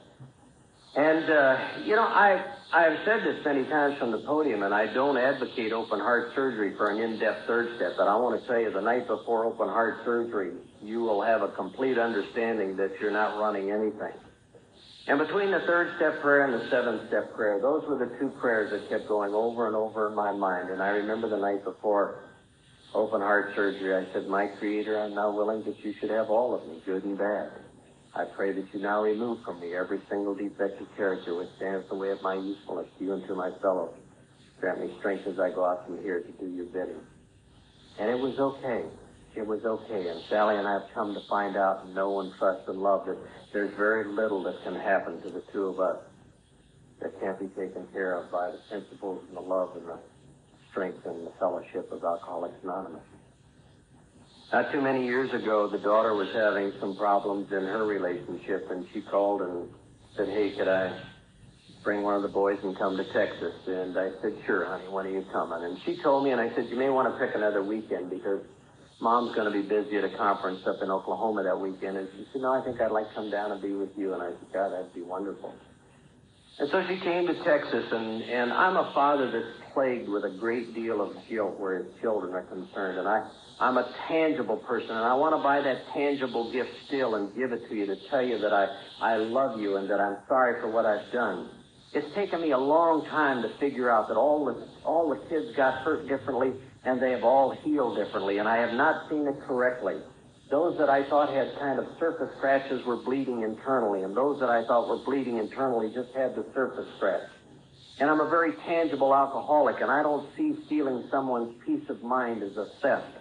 [0.97, 4.93] And, uh, you know, I, I've said this many times from the podium, and I
[4.93, 8.59] don't advocate open heart surgery for an in-depth third step, but I want to tell
[8.59, 10.53] you the night before open heart surgery,
[10.83, 14.13] you will have a complete understanding that you're not running anything.
[15.09, 18.29] And between the third step prayer and the seventh step prayer, those were the two
[18.41, 20.69] prayers that kept going over and over in my mind.
[20.69, 22.25] And I remember the night before
[22.95, 26.55] open heart surgery, I said, My Creator, I'm now willing that you should have all
[26.55, 27.53] of me, good and bad.
[28.15, 31.89] I pray that you now remove from me every single defective character which stands in
[31.89, 33.95] the way of my usefulness to you and to my fellows.
[34.61, 37.01] Grant me strength as I go out from here to do your bidding.
[37.99, 38.85] And it was okay.
[39.37, 40.09] It was okay.
[40.09, 43.07] And Sally and I have come to find out and know and trust and love
[43.07, 43.19] that
[43.53, 45.99] there's very little that can happen to the two of us
[47.01, 49.99] that can't be taken care of by the principles and the love and the
[50.71, 53.03] strength and the fellowship of Alcoholics Anonymous.
[54.53, 58.87] Not too many years ago, the daughter was having some problems in her relationship, and
[58.93, 59.69] she called and
[60.17, 60.99] said, Hey, could I
[61.85, 63.55] bring one of the boys and come to Texas?
[63.67, 65.65] And I said, Sure, honey, when are you coming?
[65.65, 68.41] And she told me, and I said, You may want to pick another weekend because
[69.01, 71.97] mom's going to be busy at a conference up in Oklahoma that weekend.
[71.97, 74.15] And she said, No, I think I'd like to come down and be with you.
[74.15, 75.55] And I said, God, that'd be wonderful.
[76.59, 80.37] And so she came to Texas, and, and I'm a father that's plagued with a
[80.41, 82.99] great deal of guilt where his children are concerned.
[82.99, 83.31] And I,
[83.61, 87.53] I'm a tangible person, and I want to buy that tangible gift still and give
[87.53, 88.67] it to you to tell you that I,
[89.01, 91.51] I love you and that I'm sorry for what I've done.
[91.95, 95.57] It's taken me a long time to figure out that all the, all the kids
[95.57, 96.53] got hurt differently,
[96.85, 99.97] and they have all healed differently, and I have not seen it correctly.
[100.51, 104.49] Those that I thought had kind of surface scratches were bleeding internally, and those that
[104.49, 107.29] I thought were bleeding internally just had the surface scratch.
[108.01, 112.43] And I'm a very tangible alcoholic, and I don't see stealing someone's peace of mind
[112.43, 113.13] as a theft.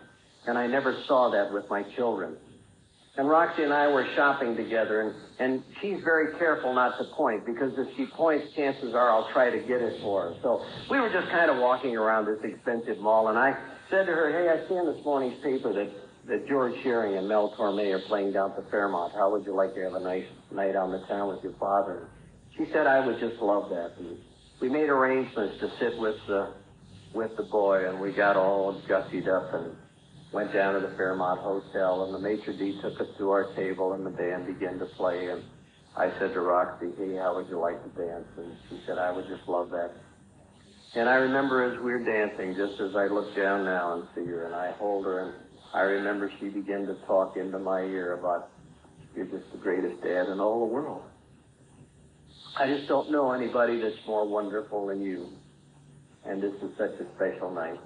[0.45, 2.37] And I never saw that with my children.
[3.17, 7.45] And Roxy and I were shopping together, and, and she's very careful not to point,
[7.45, 10.35] because if she points, chances are I'll try to get it for her.
[10.43, 13.57] So we were just kind of walking around this expensive mall, and I
[13.89, 15.89] said to her, hey, I see in this morning's paper that
[16.27, 19.13] that George Shearing and Mel Torme are playing down at the Fairmont.
[19.13, 22.09] How would you like to have a nice night on the town with your father?
[22.57, 23.93] She said, I would just love that.
[23.97, 24.17] And
[24.59, 26.53] we made arrangements to sit with the,
[27.13, 29.73] with the boy, and we got all gussied up and
[30.31, 33.93] went down to the Fairmont Hotel, and the maitre d' took us to our table,
[33.93, 35.41] and the band began to play, and
[35.95, 38.27] I said to Roxy, hey, how would you like to dance?
[38.37, 39.91] And she said, I would just love that.
[40.95, 44.29] And I remember as we were dancing, just as I look down now and see
[44.29, 45.33] her, and I hold her, and
[45.73, 48.49] I remember she began to talk into my ear about,
[49.15, 51.01] you're just the greatest dad in all the world.
[52.57, 55.29] I just don't know anybody that's more wonderful than you.
[56.25, 57.79] And this is such a special night.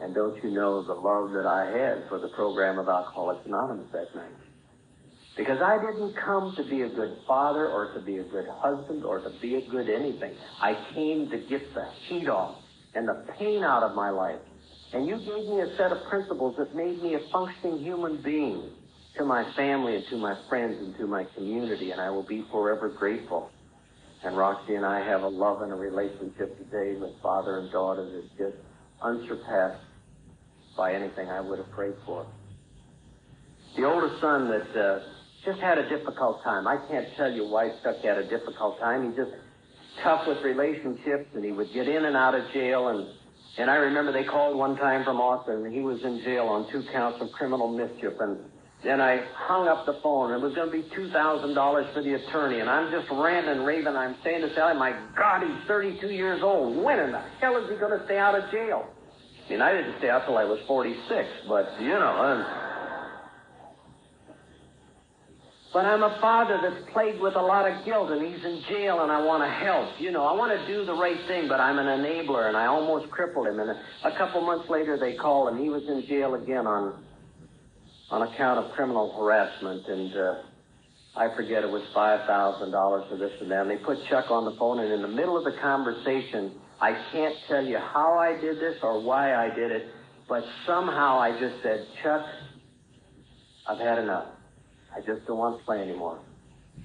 [0.00, 3.88] And don't you know the love that I had for the program of Alcoholics Anonymous
[3.92, 4.30] that night?
[5.36, 9.04] Because I didn't come to be a good father or to be a good husband
[9.04, 10.34] or to be a good anything.
[10.60, 12.56] I came to get the heat off
[12.94, 14.40] and the pain out of my life.
[14.92, 18.70] And you gave me a set of principles that made me a functioning human being.
[19.16, 22.44] to my family and to my friends and to my community, and I will be
[22.52, 23.50] forever grateful.
[24.24, 28.08] And Roxy and I have a love and a relationship today with father and daughter
[28.10, 28.56] that's just
[29.02, 29.82] unsurpassed
[30.78, 32.24] by anything I would have prayed for.
[33.76, 35.00] The oldest son that uh,
[35.44, 36.66] just had a difficult time.
[36.66, 39.10] I can't tell you why Chuck had a difficult time.
[39.10, 39.32] He just
[40.02, 42.88] tough with relationships, and he would get in and out of jail.
[42.88, 43.08] And
[43.58, 46.70] and I remember they called one time from Austin, and he was in jail on
[46.70, 48.12] two counts of criminal mischief.
[48.20, 48.38] And
[48.84, 50.32] then I hung up the phone.
[50.32, 53.64] It was going to be two thousand dollars for the attorney, and I'm just ranting
[53.64, 53.96] raving.
[53.96, 56.76] I'm saying to Sally, "My God, he's 32 years old.
[56.82, 58.86] When in the hell is he going to stay out of jail?"
[59.48, 62.20] I mean, I didn't stay out till I was 46, but you know.
[62.20, 62.44] And,
[65.72, 69.00] but I'm a father that's plagued with a lot of guilt, and he's in jail,
[69.00, 69.98] and I want to help.
[69.98, 72.66] You know, I want to do the right thing, but I'm an enabler, and I
[72.66, 73.58] almost crippled him.
[73.58, 77.02] And a, a couple months later, they called, and he was in jail again on
[78.10, 80.34] on account of criminal harassment, and uh,
[81.16, 83.62] I forget it was five thousand dollars for this and that.
[83.62, 86.92] And they put Chuck on the phone, and in the middle of the conversation, I
[87.12, 89.88] can't tell you how I did this or why I did it,
[90.28, 92.24] but somehow I just said, Chuck,
[93.68, 94.28] I've had enough.
[94.94, 96.20] I just don't want to play anymore.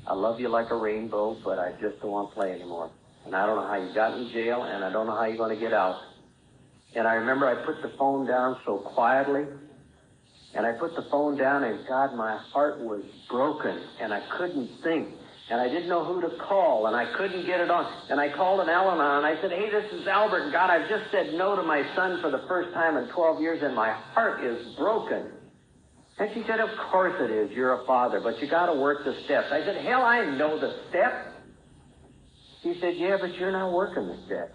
[0.08, 2.90] I love you like a rainbow, but I just don't want to play anymore.
[3.26, 5.38] And I don't know how you got in jail, and I don't know how you're
[5.38, 6.02] going to get out.
[6.96, 9.46] And I remember I put the phone down so quietly,
[10.56, 14.70] and I put the phone down, and God, my heart was broken, and I couldn't
[14.84, 15.10] think,
[15.50, 17.86] and I didn't know who to call, and I couldn't get it on.
[18.10, 20.88] And I called an Al-Anon, and I said, Hey, this is Albert, and God, I've
[20.88, 23.92] just said no to my son for the first time in 12 years, and my
[23.92, 25.32] heart is broken.
[26.18, 27.52] And she said, Of course it is.
[27.52, 29.48] You're a father, but you got to work the steps.
[29.52, 31.30] I said, Hell, I know the steps.
[32.62, 34.54] She said, Yeah, but you're not working the steps.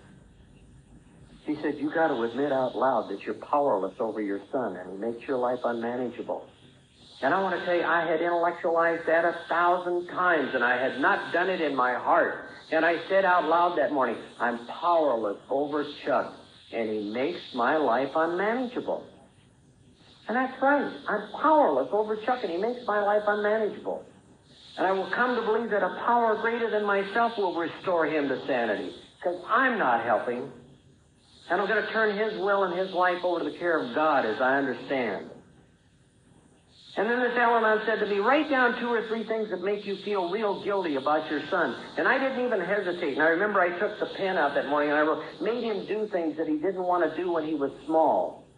[1.46, 4.92] She said, You got to admit out loud that you're powerless over your son and
[4.92, 6.46] he makes your life unmanageable.
[7.20, 10.80] And I want to tell you, I had intellectualized that a thousand times and I
[10.80, 12.44] had not done it in my heart.
[12.70, 16.34] And I said out loud that morning, I'm powerless over Chuck
[16.72, 19.04] and he makes my life unmanageable.
[20.28, 20.92] And that's right.
[21.08, 24.04] I'm powerless over Chuck, and he makes my life unmanageable.
[24.76, 28.28] And I will come to believe that a power greater than myself will restore him
[28.28, 28.92] to sanity.
[29.18, 30.50] Because I'm not helping.
[31.50, 33.94] And I'm going to turn his will and his life over to the care of
[33.94, 35.30] God as I understand.
[36.98, 39.86] And then this Al-Anon said to me, write down two or three things that make
[39.86, 41.76] you feel real guilty about your son.
[41.96, 43.14] And I didn't even hesitate.
[43.14, 45.86] And I remember I took the pen out that morning and I wrote, made him
[45.86, 48.48] do things that he didn't want to do when he was small.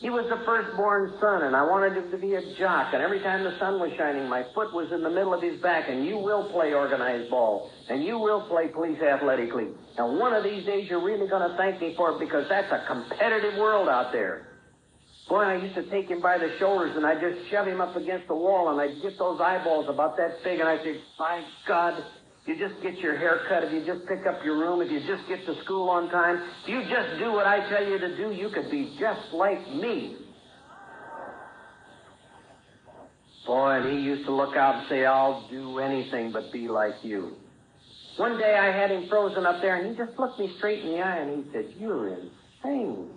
[0.00, 2.92] He was the firstborn son, and I wanted him to be a jock.
[2.92, 5.58] And every time the sun was shining, my foot was in the middle of his
[5.62, 5.88] back.
[5.88, 9.68] And you will play organized ball, and you will play police athletically.
[9.96, 12.70] And one of these days, you're really going to thank me for it because that's
[12.70, 14.48] a competitive world out there.
[15.28, 17.96] Boy, I used to take him by the shoulders, and I'd just shove him up
[17.96, 21.44] against the wall, and I'd get those eyeballs about that big, and I'd say, "My
[21.66, 22.04] God,
[22.46, 25.00] you just get your hair cut, if you just pick up your room, if you
[25.00, 28.16] just get to school on time, if you just do what I tell you to
[28.16, 30.16] do, you could be just like me.
[33.46, 37.02] Boy, and he used to look out and say, I'll do anything but be like
[37.02, 37.34] you.
[38.16, 40.92] One day I had him frozen up there, and he just looked me straight in
[40.92, 43.10] the eye, and he said, You're insane.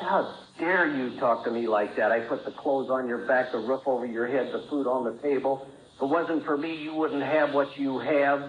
[0.00, 2.12] How dare you talk to me like that?
[2.12, 5.04] I put the clothes on your back, the roof over your head, the food on
[5.04, 5.66] the table.
[5.96, 8.40] If it wasn't for me, you wouldn't have what you have.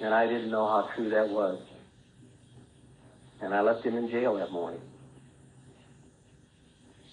[0.00, 1.62] And I didn't know how true that was.
[3.40, 4.80] And I left him in jail that morning.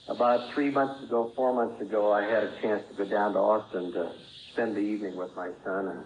[0.08, 3.40] About three months ago, four months ago, I had a chance to go down to
[3.40, 4.12] Austin to
[4.52, 6.04] spend the evening with my son and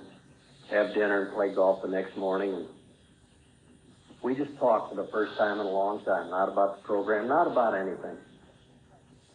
[0.69, 2.53] have dinner and play golf the next morning.
[2.53, 2.67] And
[4.25, 7.27] we just talked for the first time in a long time, not about the program,
[7.27, 8.17] not about anything.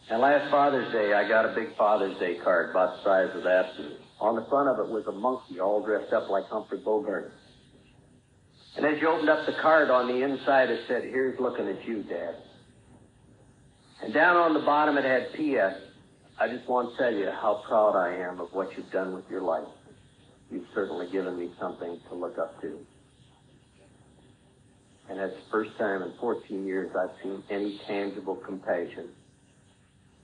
[0.09, 3.43] And last Father's Day, I got a big Father's Day card about the size of
[3.43, 3.71] that.
[4.19, 7.31] On the front of it was a monkey all dressed up like Humphrey Bogart.
[8.75, 11.87] And as you opened up the card on the inside, it said, Here's looking at
[11.87, 12.35] you, Dad.
[14.03, 15.75] And down on the bottom, it had P.S.
[16.37, 19.23] I just want to tell you how proud I am of what you've done with
[19.29, 19.67] your life.
[20.51, 22.77] You've certainly given me something to look up to.
[25.11, 29.09] And that's the first time in 14 years I've seen any tangible compassion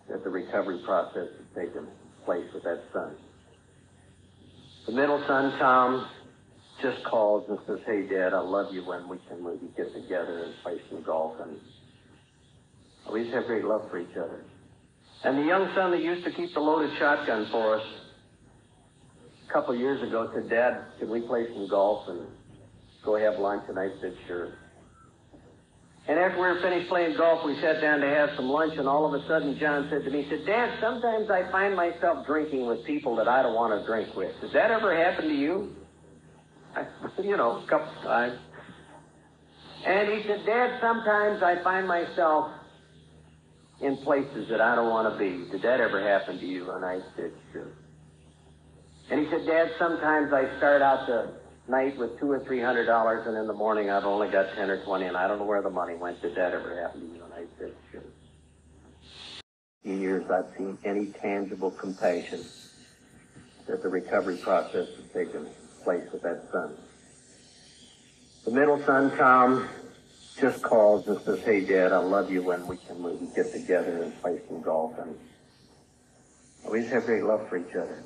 [0.09, 1.87] that the recovery process has taken
[2.23, 3.17] place with that son.
[4.85, 6.07] The middle son, Tom,
[6.81, 10.45] just calls and says, Hey, Dad, I love you when we can maybe get together
[10.45, 11.35] and play some golf.
[11.41, 11.57] And
[13.11, 14.45] we just have great love for each other.
[15.25, 17.85] And the young son that used to keep the loaded shotgun for us
[19.49, 22.21] a couple years ago said, Dad, can we play some golf and
[23.03, 23.63] go have lunch?
[23.67, 24.53] And I said, Sure.
[26.07, 28.87] And after we were finished playing golf, we sat down to have some lunch, and
[28.87, 32.25] all of a sudden, John said to me, he said, Dad, sometimes I find myself
[32.25, 34.31] drinking with people that I don't want to drink with.
[34.39, 35.75] Does that ever happen to you?
[36.73, 36.85] I,
[37.21, 38.39] you know, a couple times.
[39.85, 42.51] And he said, Dad, sometimes I find myself
[43.81, 45.51] in places that I don't want to be.
[45.51, 46.71] Did that ever happen to you?
[46.71, 47.67] And I said, sure.
[49.11, 51.33] And he said, Dad, sometimes I start out the
[51.69, 54.69] night with two or three hundred dollars, and in the morning I've only got ten
[54.69, 56.21] or twenty, and I don't know where the money went.
[56.21, 57.23] Did that ever happen to you?
[57.23, 58.03] And I said, sure.
[59.83, 62.43] In years I've seen any tangible compassion
[63.67, 65.47] that the recovery process has taken
[65.83, 66.75] place with that son.
[68.45, 69.67] The middle son, Tom,
[70.39, 74.21] just calls and says, hey, Dad, I love you when we can get together and
[74.21, 74.97] play some golf.
[74.99, 75.15] And
[76.71, 78.03] we just have great love for each other.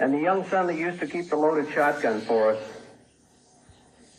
[0.00, 2.62] And the young son that used to keep the loaded shotgun for us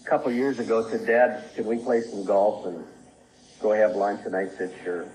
[0.06, 2.84] a couple years ago said, Dad, can we play some golf and
[3.62, 4.22] go have lunch?
[4.26, 5.06] And I said, sure.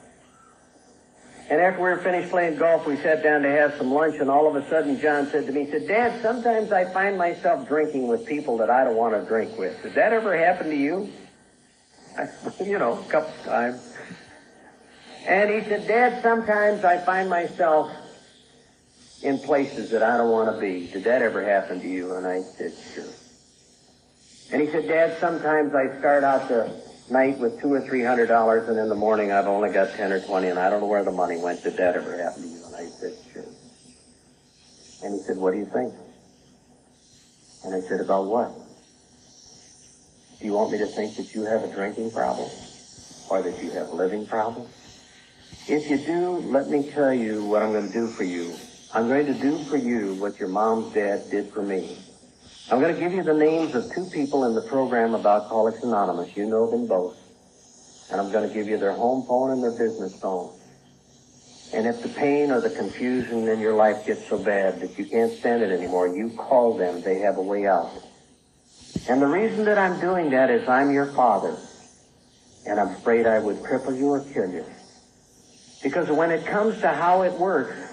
[1.48, 4.30] And after we were finished playing golf, we sat down to have some lunch, and
[4.30, 7.66] all of a sudden John said to me, he said, Dad, sometimes I find myself
[7.66, 9.82] drinking with people that I don't want to drink with.
[9.82, 11.10] Did that ever happen to you?
[12.16, 12.28] I,
[12.64, 13.96] you know, a couple times.
[15.26, 17.90] And he said, Dad, sometimes I find myself
[19.22, 20.86] in places that I don't want to be.
[20.86, 22.14] Did that ever happen to you?
[22.14, 23.04] And I said, sure.
[24.52, 28.26] And he said, Dad, sometimes I start out the night with two or three hundred
[28.26, 30.86] dollars, and in the morning I've only got ten or twenty, and I don't know
[30.86, 31.62] where the money went.
[31.62, 32.64] Did that ever happen to you?
[32.64, 33.44] And I said, sure.
[35.02, 35.94] And he said, what do you think?
[37.64, 38.52] And I said, about what?
[40.40, 42.50] Do you want me to think that you have a drinking problem?
[43.28, 44.66] Or that you have a living problem?
[45.68, 48.54] If you do, let me tell you what I'm going to do for you.
[48.92, 51.96] I'm going to do for you what your mom's dad did for me.
[52.70, 55.82] I'm going to give you the names of two people in the program of Alcoholics
[55.84, 56.36] Anonymous.
[56.36, 57.16] You know them both.
[58.10, 60.52] And I'm going to give you their home phone and their business phone.
[61.72, 65.04] And if the pain or the confusion in your life gets so bad that you
[65.04, 67.00] can't stand it anymore, you call them.
[67.00, 67.92] They have a way out.
[69.08, 71.56] And the reason that I'm doing that is I'm your father.
[72.66, 74.64] And I'm afraid I would cripple you or kill you.
[75.80, 77.89] Because when it comes to how it works,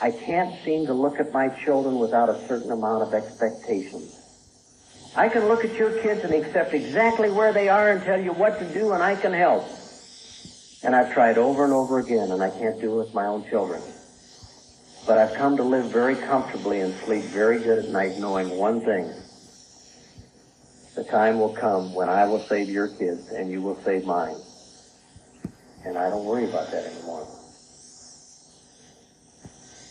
[0.00, 4.20] I can't seem to look at my children without a certain amount of expectations.
[5.16, 8.32] I can look at your kids and accept exactly where they are and tell you
[8.32, 9.64] what to do and I can help.
[10.82, 13.48] And I've tried over and over again and I can't do it with my own
[13.48, 13.80] children.
[15.06, 18.80] But I've come to live very comfortably and sleep very good at night knowing one
[18.80, 19.12] thing.
[20.96, 24.36] The time will come when I will save your kids and you will save mine.
[25.84, 27.28] And I don't worry about that anymore.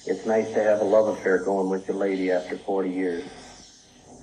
[0.05, 3.23] It's nice to have a love affair going with your lady after 40 years.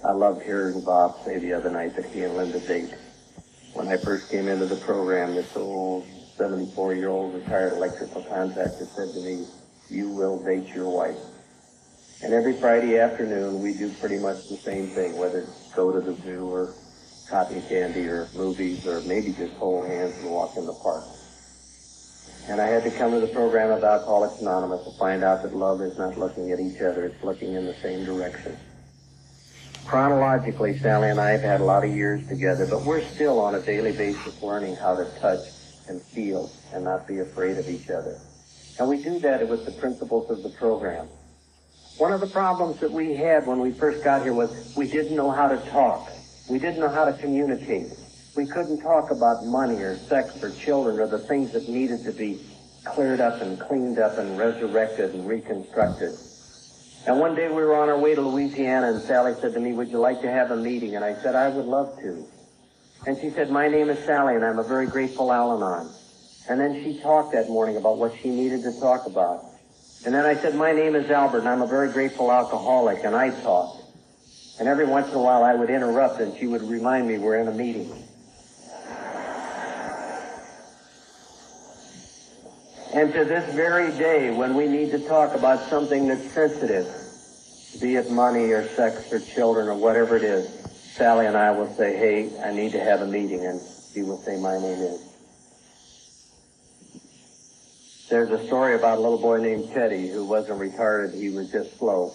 [0.05, 2.95] I loved hearing Bob say the other night that he and Linda date.
[3.73, 6.05] When I first came into the program, this old
[6.37, 9.47] 74-year-old retired electrical contractor said to me,
[9.89, 11.17] you will date your wife.
[12.23, 16.01] And every Friday afternoon, we do pretty much the same thing, whether it's go to
[16.03, 16.75] the zoo or
[17.31, 21.05] cotton candy or movies or maybe just hold hands and walk in the park.
[22.49, 25.55] And I had to come to the program of Alcoholics Anonymous to find out that
[25.55, 28.57] love is not looking at each other, it's looking in the same direction.
[29.87, 33.55] Chronologically, Sally and I have had a lot of years together, but we're still on
[33.55, 35.41] a daily basis learning how to touch
[35.89, 38.21] and feel and not be afraid of each other.
[38.79, 41.09] And we do that with the principles of the program.
[41.99, 45.17] One of the problems that we had when we first got here was we didn't
[45.17, 46.09] know how to talk.
[46.49, 47.93] We didn't know how to communicate.
[48.37, 52.13] We couldn't talk about money or sex or children or the things that needed to
[52.13, 52.41] be
[52.85, 56.15] cleared up and cleaned up and resurrected and reconstructed.
[57.07, 59.73] And one day we were on our way to Louisiana and Sally said to me,
[59.73, 60.97] would you like to have a meeting?
[60.97, 62.25] And I said, I would love to.
[63.07, 65.91] And she said, my name is Sally and I'm a very grateful Al-Anon.
[66.49, 69.43] And then she talked that morning about what she needed to talk about.
[70.05, 73.17] And then I said, my name is Albert and I'm a very grateful alcoholic and
[73.17, 73.83] I talked.
[74.59, 77.41] And every once in a while I would interrupt and she would remind me we're
[77.41, 77.91] in a meeting.
[82.93, 86.87] And to this very day, when we need to talk about something that's sensitive,
[87.81, 90.49] be it money or sex or children or whatever it is,
[90.97, 93.61] Sally and I will say, hey, I need to have a meeting, and
[93.95, 95.07] she will say, my name is.
[98.11, 101.79] There's a story about a little boy named Teddy who wasn't retarded, he was just
[101.79, 102.13] slow.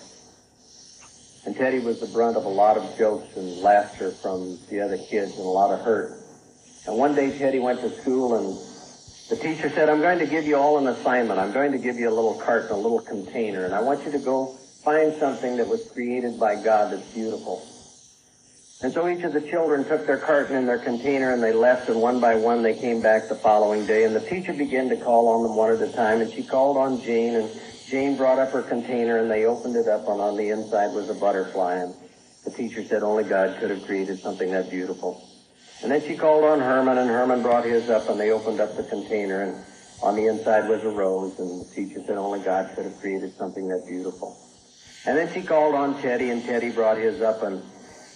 [1.46, 4.98] And Teddy was the brunt of a lot of jokes and laughter from the other
[4.98, 6.12] kids and a lot of hurt.
[6.86, 8.65] And one day Teddy went to school and
[9.30, 11.40] the teacher said, I'm going to give you all an assignment.
[11.40, 14.12] I'm going to give you a little carton, a little container, and I want you
[14.12, 17.68] to go find something that was created by God that's beautiful.
[18.82, 21.90] And so each of the children took their carton and their container and they left
[21.90, 24.98] and one by one they came back the following day and the teacher began to
[24.98, 27.50] call on them one at a time and she called on Jane and
[27.88, 31.10] Jane brought up her container and they opened it up and on the inside was
[31.10, 31.96] a butterfly and
[32.44, 35.26] the teacher said only God could have created something that beautiful.
[35.84, 38.76] And then she called on Herman and Herman brought his up and they opened up
[38.76, 39.64] the container and
[40.02, 43.36] on the inside was a rose and the teacher said only God could have created
[43.38, 44.38] something that beautiful.
[45.06, 47.62] And then she called on Teddy and Teddy brought his up and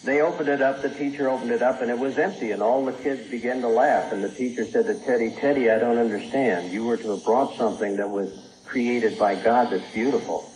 [0.04, 2.86] they opened it up, the teacher opened it up, and it was empty, and all
[2.86, 4.14] the kids began to laugh.
[4.14, 6.72] And the teacher said to Teddy, Teddy, I don't understand.
[6.72, 8.32] You were to have brought something that was
[8.66, 10.49] created by God that's beautiful.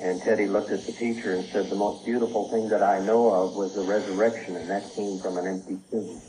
[0.00, 3.30] And Teddy looked at the teacher and said, the most beautiful thing that I know
[3.30, 6.20] of was the resurrection, and that came from an empty tomb.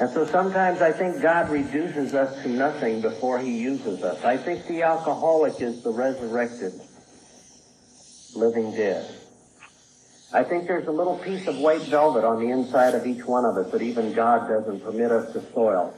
[0.00, 4.24] And so sometimes I think God reduces us to nothing before he uses us.
[4.24, 6.72] I think the alcoholic is the resurrected
[8.34, 9.14] living dead.
[10.32, 13.44] I think there's a little piece of white velvet on the inside of each one
[13.44, 15.94] of us that even God doesn't permit us to soil.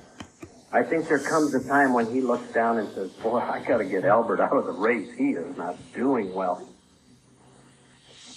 [0.74, 3.84] I think there comes a time when he looks down and says, boy, I gotta
[3.84, 5.08] get Albert out of the race.
[5.16, 6.68] He is not doing well.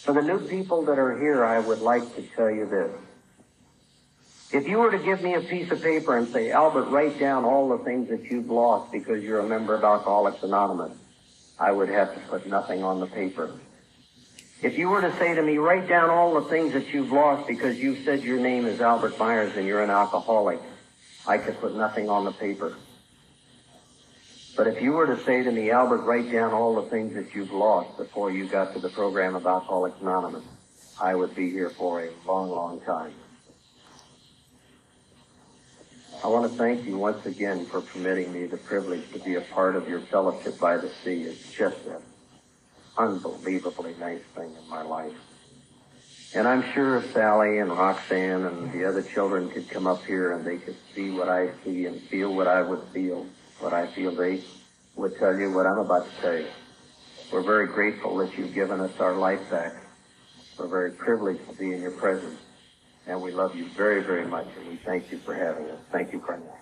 [0.03, 2.91] For the new people that are here, I would like to tell you this.
[4.51, 7.43] If you were to give me a piece of paper and say, Albert, write down
[7.43, 10.95] all the things that you've lost because you're a member of Alcoholics Anonymous,
[11.59, 13.51] I would have to put nothing on the paper.
[14.61, 17.47] If you were to say to me, write down all the things that you've lost
[17.47, 20.59] because you've said your name is Albert Myers and you're an alcoholic,
[21.28, 22.75] I could put nothing on the paper.
[24.55, 27.36] But if you were to say to me, Albert, write down all the things that
[27.36, 30.45] you've lost before you got to the program of Alcoholics Anonymous,
[30.99, 33.13] I would be here for a long, long time.
[36.23, 39.41] I want to thank you once again for permitting me the privilege to be a
[39.41, 41.23] part of your fellowship by the sea.
[41.23, 42.01] It's just an
[42.97, 45.13] unbelievably nice thing in my life.
[46.36, 50.34] And I'm sure if Sally and Roxanne and the other children could come up here
[50.34, 53.25] and they could see what I see and feel what I would feel,
[53.59, 54.41] what I feel, they
[54.95, 56.47] would tell you what I'm about to tell you.
[57.32, 59.73] We're very grateful that you've given us our life back.
[60.57, 62.39] We're very privileged to be in your presence.
[63.05, 65.80] And we love you very, very much, and we thank you for having us.
[65.91, 66.57] Thank you, Cornell.